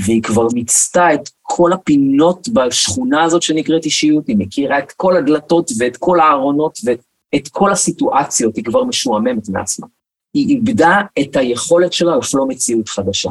והיא 0.00 0.22
כבר 0.22 0.46
מיצתה 0.54 1.14
את 1.14 1.28
כל 1.42 1.72
הפינות 1.72 2.48
בשכונה 2.48 3.24
הזאת 3.24 3.42
שנקראת 3.42 3.84
אישיות, 3.84 4.28
היא 4.28 4.36
מכירה 4.38 4.78
את 4.78 4.92
כל 4.92 5.16
הדלתות 5.16 5.70
ואת 5.78 5.96
כל 5.96 6.20
הארונות 6.20 6.78
ואת 6.84 7.48
כל 7.48 7.72
הסיטואציות, 7.72 8.56
היא 8.56 8.64
כבר 8.64 8.84
משועממת 8.84 9.48
מעצמה. 9.48 9.86
היא 10.34 10.48
איבדה 10.48 11.00
את 11.20 11.36
היכולת 11.36 11.92
שלה 11.92 12.16
לחלום 12.16 12.50
מציאות 12.50 12.88
חדשה. 12.88 13.30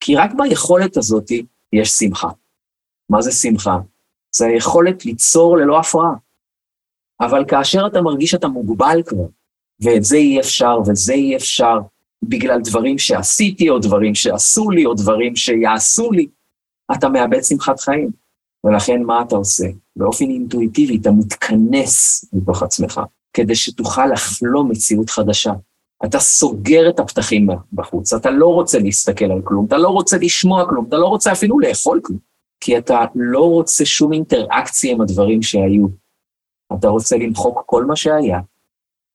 כי 0.00 0.16
רק 0.16 0.30
ביכולת 0.36 0.96
הזאת 0.96 1.30
יש 1.72 1.90
שמחה. 1.90 2.28
מה 3.10 3.22
זה 3.22 3.32
שמחה? 3.32 3.78
זה 4.36 4.46
היכולת 4.46 5.04
ליצור 5.04 5.56
ללא 5.56 5.78
הפרעה. 5.78 6.14
אבל 7.20 7.44
כאשר 7.48 7.86
אתה 7.86 8.02
מרגיש 8.02 8.30
שאתה 8.30 8.48
מוגבל 8.48 9.02
כבר, 9.06 9.26
ואת 9.80 10.04
זה 10.04 10.16
אי 10.16 10.40
אפשר, 10.40 10.78
וזה 10.86 11.12
אי 11.12 11.36
אפשר, 11.36 11.78
בגלל 12.28 12.60
דברים 12.60 12.98
שעשיתי, 12.98 13.70
או 13.70 13.78
דברים 13.78 14.14
שעשו 14.14 14.70
לי, 14.70 14.86
או 14.86 14.94
דברים 14.94 15.36
שיעשו 15.36 16.12
לי, 16.12 16.26
אתה 16.92 17.08
מאבד 17.08 17.42
שמחת 17.42 17.80
חיים. 17.80 18.10
ולכן 18.64 19.02
מה 19.02 19.22
אתה 19.22 19.36
עושה? 19.36 19.66
באופן 19.96 20.24
אינטואיטיבי 20.24 20.96
אתה 20.96 21.10
מתכנס 21.10 22.24
מתוך 22.32 22.62
עצמך, 22.62 23.00
כדי 23.32 23.54
שתוכל 23.54 24.06
לחלום 24.06 24.70
מציאות 24.70 25.10
חדשה. 25.10 25.52
אתה 26.04 26.18
סוגר 26.18 26.88
את 26.88 27.00
הפתחים 27.00 27.48
בחוץ, 27.72 28.12
אתה 28.12 28.30
לא 28.30 28.46
רוצה 28.46 28.78
להסתכל 28.78 29.24
על 29.24 29.42
כלום, 29.44 29.66
אתה 29.66 29.78
לא 29.78 29.88
רוצה 29.88 30.18
לשמוע 30.18 30.68
כלום, 30.68 30.86
אתה 30.88 30.96
לא 30.96 31.06
רוצה 31.06 31.32
אפילו 31.32 31.60
לאכול 31.60 32.00
כלום, 32.04 32.18
כי 32.60 32.78
אתה 32.78 33.04
לא 33.14 33.50
רוצה 33.50 33.84
שום 33.84 34.12
אינטראקציה 34.12 34.92
עם 34.92 35.00
הדברים 35.00 35.42
שהיו. 35.42 35.86
אתה 36.78 36.88
רוצה 36.88 37.16
למחוק 37.16 37.62
כל 37.66 37.84
מה 37.84 37.96
שהיה, 37.96 38.40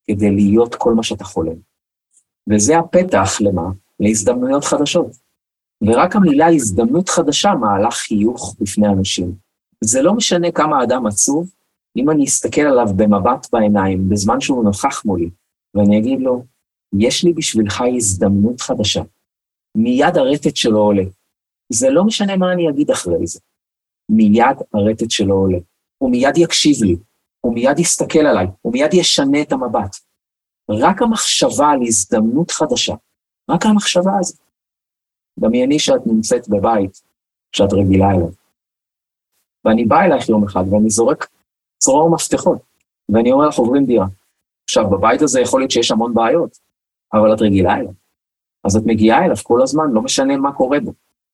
כדי 0.07 0.31
להיות 0.31 0.75
כל 0.75 0.93
מה 0.93 1.03
שאתה 1.03 1.23
חולם. 1.23 1.68
וזה 2.49 2.77
הפתח 2.77 3.41
למה? 3.41 3.69
להזדמנויות 3.99 4.63
חדשות. 4.63 5.07
ורק 5.87 6.15
המילה 6.15 6.47
הזדמנות 6.47 7.09
חדשה 7.09 7.53
מעלה 7.53 7.91
חיוך 7.91 8.55
בפני 8.59 8.87
אנשים. 8.87 9.33
זה 9.83 10.01
לא 10.01 10.13
משנה 10.13 10.51
כמה 10.51 10.83
אדם 10.83 11.05
עצוב, 11.05 11.49
אם 11.97 12.09
אני 12.09 12.25
אסתכל 12.25 12.61
עליו 12.61 12.87
במבט 12.95 13.47
בעיניים, 13.51 14.09
בזמן 14.09 14.41
שהוא 14.41 14.63
נוכח 14.63 15.05
מולי, 15.05 15.29
ואני 15.75 15.99
אגיד 15.99 16.19
לו, 16.19 16.43
יש 16.99 17.23
לי 17.23 17.33
בשבילך 17.33 17.83
הזדמנות 17.95 18.61
חדשה. 18.61 19.01
מיד 19.75 20.17
הרטט 20.17 20.55
שלו 20.55 20.79
עולה. 20.79 21.03
זה 21.69 21.89
לא 21.89 22.03
משנה 22.03 22.37
מה 22.37 22.53
אני 22.53 22.69
אגיד 22.69 22.91
אחרי 22.91 23.27
זה. 23.27 23.39
מיד 24.09 24.57
הרטט 24.73 25.11
שלו 25.11 25.35
עולה. 25.35 25.57
הוא 25.97 26.11
מיד 26.11 26.37
יקשיב 26.37 26.83
לי, 26.83 26.95
הוא 27.41 27.53
מיד 27.53 27.79
יסתכל 27.79 28.19
עליי, 28.19 28.47
הוא 28.61 28.73
מיד 28.73 28.93
ישנה 28.93 29.41
את 29.41 29.51
המבט. 29.51 29.95
רק 30.69 31.01
המחשבה 31.01 31.67
על 31.69 31.79
הזדמנות 31.81 32.51
חדשה, 32.51 32.95
רק 33.49 33.65
המחשבה 33.65 34.11
הזאת. 34.19 34.39
דמייני 35.39 35.79
שאת 35.79 36.01
נמצאת 36.07 36.49
בבית 36.49 37.01
שאת 37.51 37.73
רגילה 37.73 38.11
אליו. 38.11 38.29
ואני 39.65 39.85
בא 39.85 40.01
אלייך 40.01 40.29
יום 40.29 40.43
אחד 40.43 40.63
ואני 40.71 40.89
זורק 40.89 41.27
צרור 41.77 42.09
מפתחות, 42.09 42.57
ואני 43.09 43.31
אומר 43.31 43.47
לך, 43.47 43.55
עוברים 43.55 43.85
דירה. 43.85 44.05
עכשיו, 44.63 44.89
בבית 44.89 45.21
הזה 45.21 45.41
יכול 45.41 45.61
להיות 45.61 45.71
שיש 45.71 45.91
המון 45.91 46.13
בעיות, 46.13 46.57
אבל 47.13 47.33
את 47.33 47.41
רגילה 47.41 47.75
אליו. 47.75 47.91
אז 48.63 48.75
את 48.77 48.83
מגיעה 48.85 49.25
אליו 49.25 49.35
כל 49.43 49.61
הזמן, 49.61 49.91
לא 49.91 50.01
משנה 50.01 50.37
מה 50.37 50.51
קורה 50.51 50.79
בו. 50.79 50.93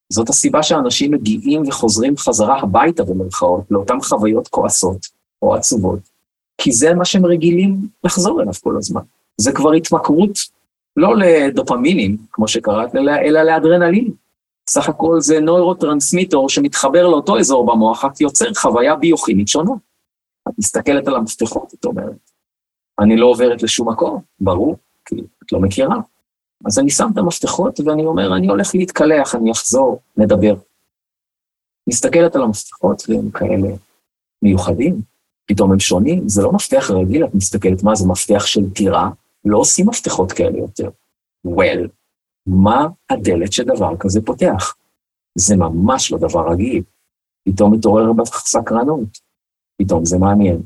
זאת 0.09 0.29
הסיבה 0.29 0.63
שאנשים 0.63 1.11
מגיעים 1.11 1.63
וחוזרים 1.67 2.17
חזרה 2.17 2.59
הביתה 2.59 3.03
במרכאות, 3.03 3.71
לאותן 3.71 4.01
חוויות 4.01 4.47
כועסות 4.47 5.05
או 5.41 5.55
עצובות, 5.55 5.99
כי 6.57 6.71
זה 6.71 6.93
מה 6.93 7.05
שהם 7.05 7.25
רגילים 7.25 7.87
לחזור 8.03 8.41
אליו 8.41 8.53
כל 8.63 8.77
הזמן. 8.77 9.01
זה 9.37 9.51
כבר 9.51 9.71
התמכרות 9.71 10.39
לא 10.97 11.17
לדופמינים, 11.17 12.17
כמו 12.31 12.47
שקראת, 12.47 12.95
אלא, 12.95 13.11
אלא 13.11 13.41
לאדרנלין. 13.41 14.11
סך 14.69 14.89
הכל 14.89 15.21
זה 15.21 15.39
נוירוטרנסמיטור 15.39 16.49
שמתחבר 16.49 17.07
לאותו 17.07 17.39
אזור 17.39 17.65
במוח, 17.65 18.05
רק 18.05 18.21
יוצר 18.21 18.53
חוויה 18.53 18.95
ביוכימית 18.95 19.47
שונה. 19.47 19.71
את 20.49 20.53
מסתכלת 20.57 21.07
על 21.07 21.15
המפתחות, 21.15 21.73
את 21.73 21.85
אומרת, 21.85 22.31
אני 22.99 23.17
לא 23.17 23.25
עוברת 23.25 23.63
לשום 23.63 23.89
מקום, 23.89 24.21
ברור, 24.39 24.77
כי 25.05 25.15
את 25.43 25.51
לא 25.51 25.59
מכירה. 25.59 25.95
אז 26.65 26.79
אני 26.79 26.89
שם 26.89 27.07
את 27.13 27.17
המפתחות 27.17 27.79
ואני 27.79 28.05
אומר, 28.05 28.35
אני 28.35 28.47
הולך 28.47 28.75
להתקלח, 28.75 29.35
אני 29.35 29.51
אחזור, 29.51 30.01
נדבר. 30.17 30.55
מסתכלת 31.89 32.35
על 32.35 32.43
המפתחות 32.43 33.03
והם 33.09 33.31
כאלה 33.31 33.67
מיוחדים, 34.41 35.01
פתאום 35.45 35.71
הם 35.71 35.79
שונים, 35.79 36.29
זה 36.29 36.41
לא 36.41 36.51
מפתח 36.51 36.91
רגיל, 36.91 37.25
את 37.25 37.35
מסתכלת, 37.35 37.83
מה 37.83 37.95
זה 37.95 38.07
מפתח 38.07 38.45
של 38.45 38.69
טירה? 38.69 39.09
לא 39.45 39.57
עושים 39.57 39.89
מפתחות 39.89 40.31
כאלה 40.31 40.57
יותר. 40.57 40.89
well, 41.47 41.87
מה 42.47 42.87
הדלת 43.09 43.53
שדבר 43.53 43.97
כזה 43.99 44.21
פותח? 44.25 44.75
זה 45.37 45.55
ממש 45.55 46.11
לא 46.11 46.17
דבר 46.17 46.51
רגיל. 46.51 46.83
פתאום 47.49 47.73
מתעורר 47.73 48.13
בך 48.13 48.37
סקרנות, 48.45 49.19
פתאום 49.77 50.05
זה 50.05 50.17
מעניין. 50.17 50.61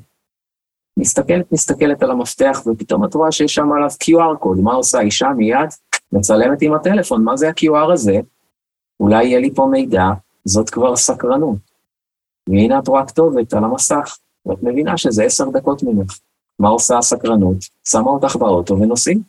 מסתכלת, 1.00 1.52
מסתכלת 1.52 2.04
על 2.04 2.12
המפתח, 2.12 2.62
ופתאום 2.66 3.06
את 3.06 3.14
רואה 3.14 3.32
שיש 3.32 3.56
שם 3.56 3.72
עליו 3.72 3.90
QR 3.90 4.38
קוד, 4.40 4.58
מה 4.58 4.74
עושה 4.74 5.00
אישה 5.00 5.28
מיד? 5.38 5.70
מצלמת 6.12 6.62
עם 6.62 6.74
הטלפון, 6.74 7.24
מה 7.24 7.38
זה 7.38 7.50
ה-QR 7.50 7.94
הזה? 7.94 8.20
אולי 9.00 9.26
יהיה 9.26 9.40
לי 9.40 9.52
פה 9.56 9.68
מידע, 9.72 10.04
זאת 10.46 10.70
כבר 10.70 10.96
סקרנות. 10.96 11.58
והנה 12.50 12.80
את 12.80 12.88
רואה 12.88 13.08
כתובת 13.08 13.54
על 13.54 13.64
המסך, 13.64 14.18
ואת 14.46 14.64
מבינה 14.64 14.98
שזה 14.98 15.24
עשר 15.24 15.50
דקות 15.50 15.84
ממך. 15.84 16.20
מה 16.60 16.70
עושה 16.70 16.98
הסקרנות? 16.98 17.58
שמה 17.88 18.10
אותך 18.10 18.36
באוטו 18.36 18.80
ונוסעים. 18.80 19.24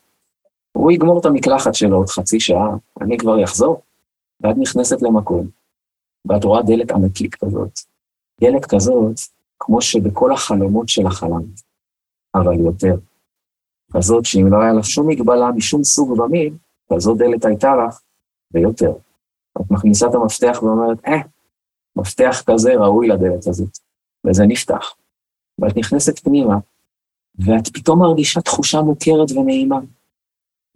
הוא 0.73 0.93
יגמור 0.93 1.21
את 1.21 1.25
המקלחת 1.25 1.75
שלו 1.75 1.97
עוד 1.97 2.09
חצי 2.09 2.41
שעה, 2.41 2.77
אני 3.01 3.19
כבר 3.19 3.45
אחזור. 3.45 3.83
ואת 4.41 4.57
נכנסת 4.59 5.03
למקום, 5.03 5.49
ואת 6.25 6.45
רואה 6.45 6.63
דלת 6.63 6.91
ענקית 6.91 7.35
כזאת. 7.35 7.81
דלת 8.41 8.65
כזאת, 8.65 9.21
כמו 9.59 9.83
שבכל 9.83 10.33
החלומות 10.33 10.89
של 10.89 11.07
החלם, 11.07 11.43
אבל 12.35 12.61
יותר. 12.61 12.97
כזאת 13.93 14.25
שאם 14.25 14.47
לא 14.53 14.63
היה 14.63 14.73
לך 14.73 14.85
שום 14.85 15.09
מגבלה 15.09 15.51
משום 15.53 15.85
סוג 15.85 16.11
ומין, 16.11 16.57
כזאת 16.93 17.19
דלת 17.19 17.45
הייתה 17.45 17.73
לך, 17.77 18.01
ויותר. 18.51 18.93
את 19.61 19.71
מכניסה 19.71 20.07
את 20.07 20.15
המפתח 20.15 20.59
ואומרת, 20.63 21.05
אה, 21.07 21.21
מפתח 21.97 22.43
כזה 22.47 22.75
ראוי 22.75 23.09
לדלת 23.09 23.47
הזאת, 23.47 23.79
וזה 24.27 24.45
נפתח. 24.47 24.95
ואת 25.59 25.77
נכנסת 25.77 26.19
פנימה, 26.19 26.55
ואת 27.47 27.69
פתאום 27.69 27.99
מרגישה 27.99 28.41
תחושה 28.41 28.81
מוכרת 28.81 29.31
ונעימה, 29.31 29.79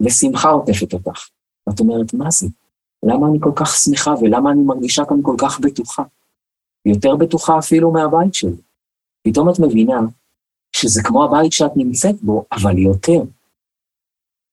ושמחה 0.01 0.49
עוטפת 0.49 0.93
אותך. 0.93 1.29
ואת 1.67 1.79
אומרת, 1.79 2.13
מה 2.13 2.31
זה? 2.31 2.47
למה 3.03 3.27
אני 3.27 3.37
כל 3.41 3.51
כך 3.55 3.75
שמחה 3.75 4.11
ולמה 4.21 4.51
אני 4.51 4.61
מרגישה 4.61 5.03
כאן 5.09 5.17
כל 5.21 5.35
כך 5.41 5.59
בטוחה? 5.59 6.03
יותר 6.85 7.15
בטוחה 7.15 7.59
אפילו 7.59 7.91
מהבית 7.91 8.33
שלי. 8.33 8.61
פתאום 9.27 9.49
את 9.49 9.59
מבינה 9.59 9.99
שזה 10.75 11.01
כמו 11.03 11.23
הבית 11.23 11.51
שאת 11.51 11.71
נמצאת 11.75 12.15
בו, 12.21 12.45
אבל 12.51 12.77
יותר. 12.77 13.21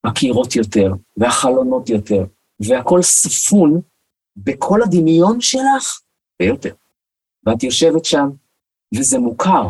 הקירות 0.05 0.57
יותר, 0.57 0.93
והחלונות 1.17 1.89
יותר, 1.89 2.25
והכל 2.61 3.03
ספון 3.03 3.81
בכל 4.37 4.83
הדמיון 4.83 5.41
שלך 5.41 6.01
ויותר. 6.43 6.75
ואת 7.47 7.63
יושבת 7.63 8.05
שם, 8.05 8.29
וזה 8.95 9.19
מוכר, 9.19 9.69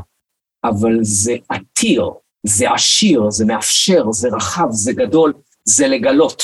אבל 0.65 0.93
זה 1.03 1.33
עתיר, 1.49 2.11
זה 2.47 2.73
עשיר, 2.73 3.31
זה 3.31 3.45
מאפשר, 3.45 4.13
זה 4.13 4.29
רחב, 4.29 4.67
זה 4.71 4.93
גדול, 4.93 5.33
זה 5.65 5.89
לגלות, 5.89 6.43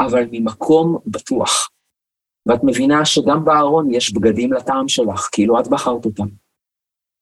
אבל 0.00 0.24
ממקום 0.30 0.98
בטוח. 1.06 1.70
ואת 2.46 2.60
מבינה 2.64 3.04
שגם 3.04 3.44
בארון 3.44 3.94
יש 3.94 4.14
בגדים 4.14 4.52
לטעם 4.52 4.88
שלך, 4.88 5.28
כאילו 5.32 5.60
את 5.60 5.68
בחרת 5.68 6.04
אותם. 6.04 6.26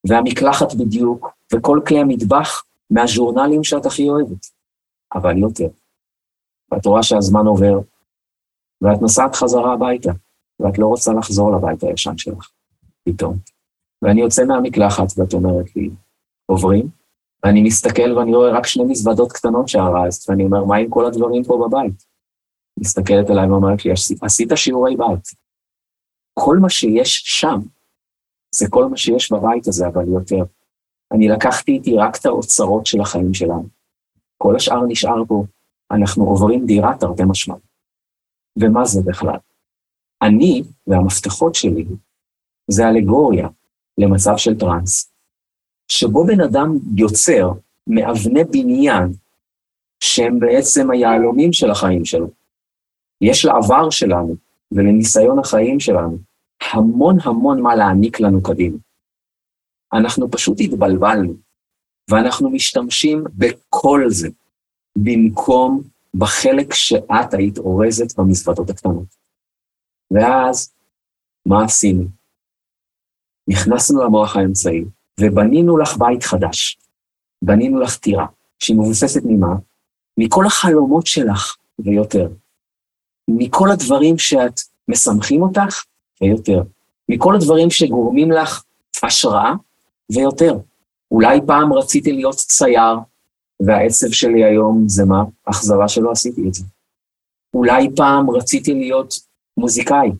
והמקלחת 0.08 0.74
בדיוק, 0.74 1.28
וכל 1.54 1.80
כלי 1.86 1.98
המטבח 1.98 2.64
מהז'ורנלים 2.90 3.64
שאת 3.64 3.86
הכי 3.86 4.08
אוהבת, 4.08 4.46
אבל 5.14 5.38
יותר. 5.38 5.68
ואת 6.72 6.86
רואה 6.86 7.02
שהזמן 7.02 7.46
עובר, 7.46 7.78
ואת 8.80 9.02
נוסעת 9.02 9.34
חזרה 9.34 9.72
הביתה, 9.72 10.10
ואת 10.60 10.78
לא 10.78 10.86
רוצה 10.86 11.12
לחזור 11.12 11.56
לבית 11.56 11.82
הישן 11.82 12.18
שלך, 12.18 12.50
פתאום. 13.04 13.36
ואני 14.02 14.20
יוצא 14.20 14.44
מהמקלחת, 14.44 15.06
ואת 15.16 15.32
אומרת 15.32 15.76
לי, 15.76 15.90
עוברים? 16.46 16.97
ואני 17.44 17.62
מסתכל 17.62 18.12
ואני 18.12 18.34
רואה 18.34 18.58
רק 18.58 18.66
שני 18.66 18.84
מזוודות 18.84 19.32
קטנות 19.32 19.68
שהרסת, 19.68 20.30
ואני 20.30 20.44
אומר, 20.44 20.64
מה 20.64 20.76
עם 20.76 20.90
כל 20.90 21.06
הדברים 21.06 21.44
פה 21.44 21.66
בבית? 21.68 22.04
מסתכלת 22.80 23.30
עליי 23.30 23.50
ואומרת 23.50 23.84
לי, 23.84 23.92
עשית 24.22 24.48
שיעורי 24.54 24.96
בית. 24.96 25.28
כל 26.34 26.56
מה 26.56 26.70
שיש 26.70 27.22
שם, 27.24 27.58
זה 28.54 28.66
כל 28.70 28.84
מה 28.84 28.96
שיש 28.96 29.32
בבית 29.32 29.66
הזה, 29.66 29.86
אבל 29.86 30.08
יותר. 30.08 30.44
אני 31.12 31.28
לקחתי 31.28 31.72
איתי 31.72 31.96
רק 31.96 32.16
את 32.16 32.26
האוצרות 32.26 32.86
של 32.86 33.00
החיים 33.00 33.34
שלנו. 33.34 33.68
כל 34.38 34.56
השאר 34.56 34.86
נשאר 34.88 35.24
פה. 35.28 35.44
אנחנו 35.90 36.24
עוברים 36.24 36.66
דירה 36.66 36.96
תרתי 37.00 37.22
משמע. 37.28 37.54
ומה 38.60 38.84
זה 38.84 39.00
בכלל? 39.06 39.38
אני 40.22 40.62
והמפתחות 40.86 41.54
שלי 41.54 41.86
זה 42.70 42.88
אלגוריה 42.88 43.48
למצב 43.98 44.36
של 44.36 44.58
טראנס, 44.58 45.12
שבו 45.88 46.26
בן 46.26 46.40
אדם 46.40 46.78
יוצר 46.96 47.52
מאבני 47.86 48.44
בניין 48.44 49.12
שהם 50.00 50.40
בעצם 50.40 50.90
היהלומים 50.90 51.52
של 51.52 51.70
החיים 51.70 52.04
שלו. 52.04 52.30
יש 53.20 53.44
לעבר 53.44 53.90
שלנו 53.90 54.36
ולניסיון 54.72 55.38
החיים 55.38 55.80
שלנו 55.80 56.18
המון 56.72 57.16
המון 57.22 57.62
מה 57.62 57.74
להעניק 57.74 58.20
לנו 58.20 58.42
קדימה. 58.42 58.76
אנחנו 59.92 60.30
פשוט 60.30 60.56
התבלבלנו, 60.60 61.34
ואנחנו 62.10 62.50
משתמשים 62.50 63.24
בכל 63.34 64.04
זה, 64.08 64.28
במקום 64.98 65.82
בחלק 66.14 66.74
שאת 66.74 67.34
היית 67.34 67.58
אורזת 67.58 68.18
במזוודות 68.18 68.70
הקטנות. 68.70 69.16
ואז, 70.10 70.72
מה 71.46 71.64
עשינו? 71.64 72.04
נכנסנו 73.48 74.04
למוח 74.04 74.36
האמצעי, 74.36 74.84
ובנינו 75.20 75.78
לך 75.78 75.96
בית 75.96 76.22
חדש. 76.22 76.78
בנינו 77.42 77.80
לך 77.80 77.96
טירה, 77.96 78.26
שהיא 78.58 78.76
מבוססת 78.76 79.20
ממה? 79.24 79.54
מכל 80.16 80.46
החלומות 80.46 81.06
שלך 81.06 81.56
ויותר. 81.78 82.28
מכל 83.28 83.70
הדברים 83.70 84.18
שאת 84.18 84.60
משמחים 84.88 85.42
אותך 85.42 85.84
ויותר. 86.20 86.62
מכל 87.08 87.34
הדברים 87.34 87.70
שגורמים 87.70 88.30
לך 88.30 88.62
השראה 89.02 89.52
ויותר. 90.12 90.58
אולי 91.10 91.40
פעם 91.46 91.72
רציתי 91.72 92.12
להיות 92.12 92.36
צייר, 92.36 92.96
והעצב 93.60 94.10
שלי 94.10 94.44
היום 94.44 94.84
זה 94.86 95.04
מה? 95.04 95.24
אכזבה 95.44 95.88
שלא 95.88 96.10
עשיתי 96.10 96.48
את 96.48 96.54
זה. 96.54 96.64
אולי 97.54 97.88
פעם 97.96 98.30
רציתי 98.30 98.74
להיות 98.74 99.14
מוזיקאי, 99.56 100.10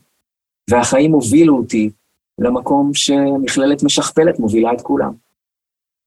והחיים 0.69 1.11
הובילו 1.11 1.57
אותי 1.57 1.89
למקום 2.39 2.91
שמכללת 2.93 3.83
משכפלת 3.83 4.39
מובילה 4.39 4.73
את 4.73 4.81
כולם. 4.81 5.13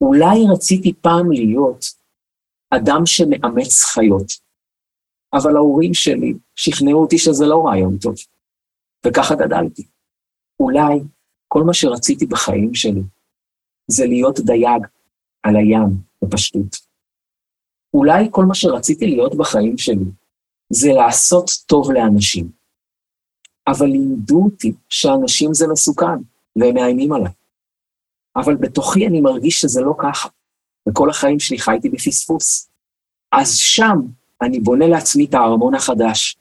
אולי 0.01 0.39
רציתי 0.53 0.93
פעם 0.93 1.33
להיות 1.33 1.85
אדם 2.71 3.07
שמאמץ 3.07 3.83
חיות, 3.85 4.33
אבל 5.33 5.57
ההורים 5.57 5.95
שלי 5.95 6.35
שכנעו 6.57 7.01
אותי 7.01 7.19
שזה 7.19 7.47
לא 7.47 7.67
רעיון 7.67 7.99
טוב, 7.99 8.15
וככה 9.07 9.35
גדלתי. 9.35 9.87
אולי 10.61 11.01
כל 11.49 11.63
מה 11.63 11.75
שרציתי 11.75 12.27
בחיים 12.27 12.75
שלי 12.75 13.03
זה 13.91 14.07
להיות 14.07 14.41
דייג 14.41 14.87
על 15.43 15.57
הים 15.57 15.89
בפשטות. 16.23 16.77
אולי 17.95 18.29
כל 18.31 18.45
מה 18.45 18.55
שרציתי 18.55 19.07
להיות 19.07 19.35
בחיים 19.35 19.79
שלי 19.79 20.05
זה 20.71 20.93
לעשות 20.93 21.51
טוב 21.67 21.93
לאנשים. 21.93 22.62
אבל 23.67 23.87
לימדו 23.87 24.45
אותי 24.45 24.73
שאנשים 24.89 25.55
זה 25.55 25.69
מסוכן, 25.69 26.19
והם 26.57 26.75
מאיימים 26.75 27.13
עליי. 27.13 27.33
אבל 28.37 28.57
בתוכי 28.57 29.07
אני 29.07 29.21
מרגיש 29.21 29.61
שזה 29.61 29.81
לא 29.81 29.95
ככה, 29.99 30.29
וכל 30.89 31.11
החיים 31.11 31.41
שלי 31.41 31.59
חייתי 31.59 31.89
בפספוס. 31.89 32.69
אז 33.33 33.57
שם 33.57 33.97
אני 34.43 34.61
בונה 34.61 34.87
לעצמי 34.87 35.25
את 35.25 35.35
הארמון 35.35 35.75
החדש, 35.75 36.37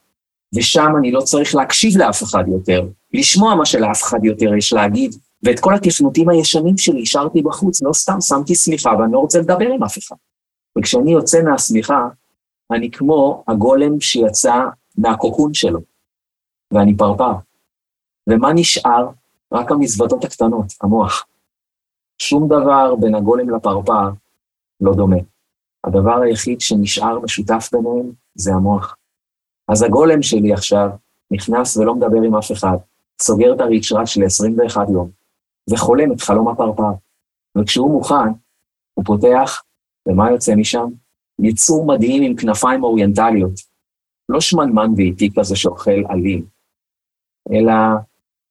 ושם 0.55 0.89
אני 0.99 1.11
לא 1.11 1.21
צריך 1.21 1.55
להקשיב 1.55 1.97
לאף 1.97 2.23
אחד 2.23 2.43
יותר, 2.47 2.87
לשמוע 3.13 3.55
מה 3.55 3.65
שלאף 3.65 4.03
אחד 4.03 4.25
יותר 4.25 4.55
יש 4.55 4.73
להגיד, 4.73 5.15
ואת 5.43 5.59
כל 5.59 5.75
התכנותים 5.75 6.29
הישנים 6.29 6.77
שלי 6.77 7.01
השארתי 7.01 7.41
בחוץ, 7.41 7.81
לא 7.81 7.93
סתם 7.93 8.21
שמתי 8.21 8.55
שמיכה 8.55 8.89
ואני 8.99 9.11
לא 9.11 9.19
רוצה 9.19 9.39
לדבר 9.39 9.71
עם 9.73 9.83
אף 9.83 9.97
אחד. 9.97 10.15
וכשאני 10.77 11.11
יוצא 11.11 11.41
מהשמיכה, 11.41 12.07
אני 12.71 12.91
כמו 12.91 13.43
הגולם 13.47 14.01
שיצא 14.01 14.53
מהקוקון 14.97 15.53
שלו, 15.53 15.79
ואני 16.71 16.97
פרפר. 16.97 17.33
ומה 18.29 18.53
נשאר? 18.53 19.07
רק 19.53 19.71
המזוודות 19.71 20.23
הקטנות, 20.23 20.65
המוח. 20.81 21.25
שום 22.17 22.47
דבר 22.47 22.95
בין 22.95 23.15
הגולם 23.15 23.49
לפרפר 23.49 24.09
לא 24.81 24.93
דומה. 24.93 25.17
הדבר 25.83 26.21
היחיד 26.21 26.61
שנשאר 26.61 27.19
משותף 27.19 27.69
ביניהם 27.71 28.11
זה 28.35 28.53
המוח. 28.53 28.95
אז 29.67 29.83
הגולם 29.83 30.21
שלי 30.21 30.53
עכשיו 30.53 30.89
נכנס 31.31 31.77
ולא 31.77 31.95
מדבר 31.95 32.21
עם 32.21 32.35
אף 32.35 32.51
אחד, 32.51 32.77
סוגר 33.21 33.53
את 33.55 33.61
הריצ'ראץ' 33.61 34.17
ל-21 34.17 34.91
יום, 34.91 35.09
וחולם 35.69 36.11
את 36.11 36.21
חלום 36.21 36.47
הפרפר. 36.47 36.91
וכשהוא 37.57 37.91
מוכן, 37.91 38.31
הוא 38.93 39.05
פותח, 39.05 39.63
ומה 40.05 40.31
יוצא 40.31 40.55
משם? 40.55 40.85
יצור 41.39 41.85
מדהים 41.85 42.23
עם 42.23 42.35
כנפיים 42.35 42.83
אוריינטליות. 42.83 43.51
לא 44.29 44.41
שמנמן 44.41 44.93
ואיטי 44.97 45.29
כזה 45.39 45.55
שאוכל 45.55 46.03
עלים, 46.09 46.45
אלא 47.51 47.73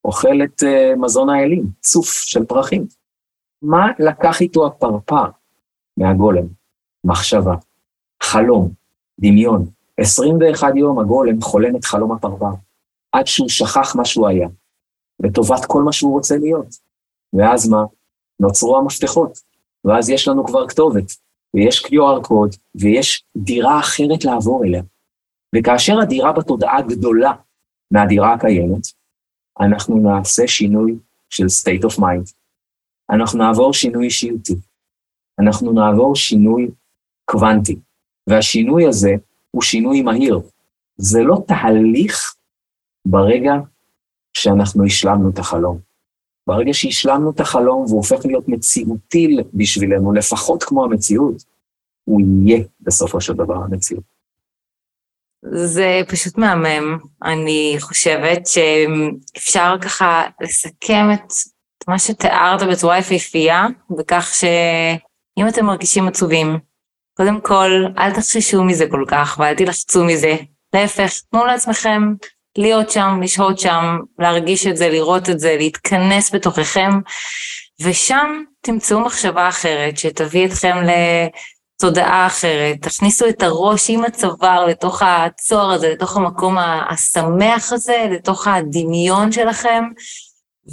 אוכל 0.05 0.43
את 0.45 0.63
uh, 0.63 0.99
מזון 0.99 1.29
האלים, 1.29 1.65
צוף 1.81 2.11
של 2.11 2.45
פרחים. 2.45 2.87
מה 3.63 3.87
לקח 3.99 4.41
איתו 4.41 4.67
הפרפר 4.67 5.31
מהגולם? 5.97 6.47
מחשבה, 7.05 7.55
חלום, 8.23 8.71
דמיון. 9.21 9.67
21 10.01 10.73
יום 10.77 10.99
הגולם 10.99 11.41
חולם 11.41 11.77
את 11.77 11.85
חלום 11.85 12.13
הפרפר, 12.13 12.53
עד 13.13 13.27
שהוא 13.27 13.49
שכח 13.49 13.97
מה 13.97 14.05
שהוא 14.05 14.29
היה, 14.29 14.49
לטובת 15.21 15.65
כל 15.67 15.83
מה 15.83 15.93
שהוא 15.93 16.13
רוצה 16.13 16.37
להיות. 16.37 16.67
ואז 17.33 17.69
מה? 17.69 17.85
נוצרו 18.41 18.79
המפתחות, 18.79 19.39
ואז 19.85 20.11
יש 20.11 20.29
לנו 20.29 20.47
כבר 20.47 20.69
כתובת, 20.69 21.13
ויש 21.55 21.85
QR 21.85 22.23
קוד, 22.23 22.55
ויש 22.75 23.25
דירה 23.37 23.81
אחרת 23.81 24.25
לעבור 24.25 24.65
אליה. 24.65 24.83
וכאשר 25.57 26.01
הדירה 26.01 26.33
בתודעה 26.33 26.83
גדולה 26.83 27.33
מהדירה 27.91 28.35
הקיימת, 28.35 28.87
אנחנו 29.61 29.99
נעשה 29.99 30.47
שינוי 30.47 30.99
של 31.31 31.45
state 31.45 31.83
of 31.85 31.99
mind. 31.99 32.33
אנחנו 33.11 33.39
נעבור 33.39 33.73
שינוי 33.73 34.05
אישיותי. 34.05 34.55
אנחנו 35.41 35.73
נעבור 35.73 36.17
שינוי 36.17 36.71
קוונטי. 37.25 37.79
והשינוי 38.27 38.87
הזה 38.87 39.15
הוא 39.51 39.63
שינוי 39.63 40.03
מהיר. 40.03 40.41
זה 40.97 41.23
לא 41.23 41.45
תהליך 41.47 42.35
ברגע 43.07 43.53
שאנחנו 44.33 44.85
השלמנו 44.85 45.31
את 45.31 45.39
החלום. 45.39 45.79
ברגע 46.47 46.75
שהשלמנו 46.75 47.31
את 47.31 47.41
החלום 47.41 47.85
והוא 47.85 47.97
הופך 47.97 48.27
להיות 48.27 48.49
מציאותי 48.49 49.37
בשבילנו, 49.55 50.13
לפחות 50.13 50.63
כמו 50.63 50.85
המציאות, 50.85 51.45
הוא 52.05 52.21
יהיה 52.21 52.65
בסופו 52.81 53.21
של 53.21 53.33
דבר 53.33 53.55
המציאות. 53.55 54.05
זה 55.43 56.01
פשוט 56.09 56.39
מהמם. 56.39 56.99
אני 57.25 57.77
חושבת 57.81 58.47
שאפשר 58.47 59.77
ככה 59.81 60.23
לסכם 60.41 61.07
את 61.15 61.33
מה 61.89 61.99
שתיארת 61.99 62.63
בצורה 62.63 62.99
יפהפייה, 62.99 63.67
בכך 63.99 64.35
שאם 64.35 65.49
אתם 65.49 65.65
מרגישים 65.65 66.09
עצובים, 66.09 66.59
קודם 67.17 67.41
כל, 67.41 67.71
אל 67.99 68.15
תחששו 68.15 68.65
מזה 68.65 68.87
כל 68.91 69.05
כך 69.09 69.37
ואל 69.41 69.55
תלחצו 69.55 70.05
מזה. 70.05 70.37
להפך, 70.75 71.13
תנו 71.31 71.45
לעצמכם 71.45 72.03
להיות 72.59 72.91
שם, 72.91 73.21
לשהות 73.23 73.59
שם, 73.59 73.99
להרגיש 74.19 74.67
את 74.67 74.77
זה, 74.77 74.89
לראות 74.89 75.31
את 75.31 75.41
זה, 75.41 75.57
להתכנס 75.59 76.35
בתוככם, 76.35 76.91
ושם 77.83 78.43
תמצאו 78.61 79.01
מחשבה 79.01 79.49
אחרת 79.49 79.99
שתביא 79.99 80.47
אתכם 80.47 80.77
לתודעה 81.81 82.27
אחרת. 82.27 82.77
תכניסו 82.83 83.29
את 83.29 83.43
הראש 83.43 83.91
עם 83.91 84.05
הצוואר 84.05 84.67
לתוך 84.67 85.03
הצוהר 85.03 85.71
הזה, 85.71 85.91
לתוך 85.93 86.17
המקום 86.17 86.57
השמח 86.91 87.73
הזה, 87.73 88.07
לתוך 88.11 88.47
הדמיון 88.47 89.33
שלכם, 89.33 89.85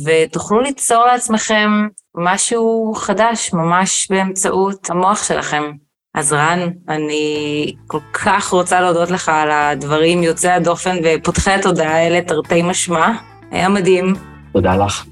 ותוכלו 0.05 0.62
ליצור 0.62 1.05
לעצמכם 1.05 1.70
משהו 2.16 2.93
חדש, 2.95 3.53
ממש 3.53 4.08
באמצעות 4.10 4.89
המוח 4.89 5.24
שלכם. 5.24 5.64
אז 6.16 6.34
רן, 6.34 6.70
אני 6.89 7.74
כל 7.88 7.99
כך 8.14 8.47
רוצה 8.47 8.82
להודות 8.82 9.12
לך 9.12 9.30
על 9.30 9.51
הדברים 9.51 10.24
יוצאי 10.24 10.51
הדופן 10.51 10.95
ופותחי 11.03 11.51
התודעה 11.51 11.95
האלה, 11.95 12.22
תרתי 12.22 12.62
משמע. 12.62 13.12
היה 13.51 13.70
מדהים. 13.70 14.14
תודה 14.53 14.76
לך. 14.76 15.05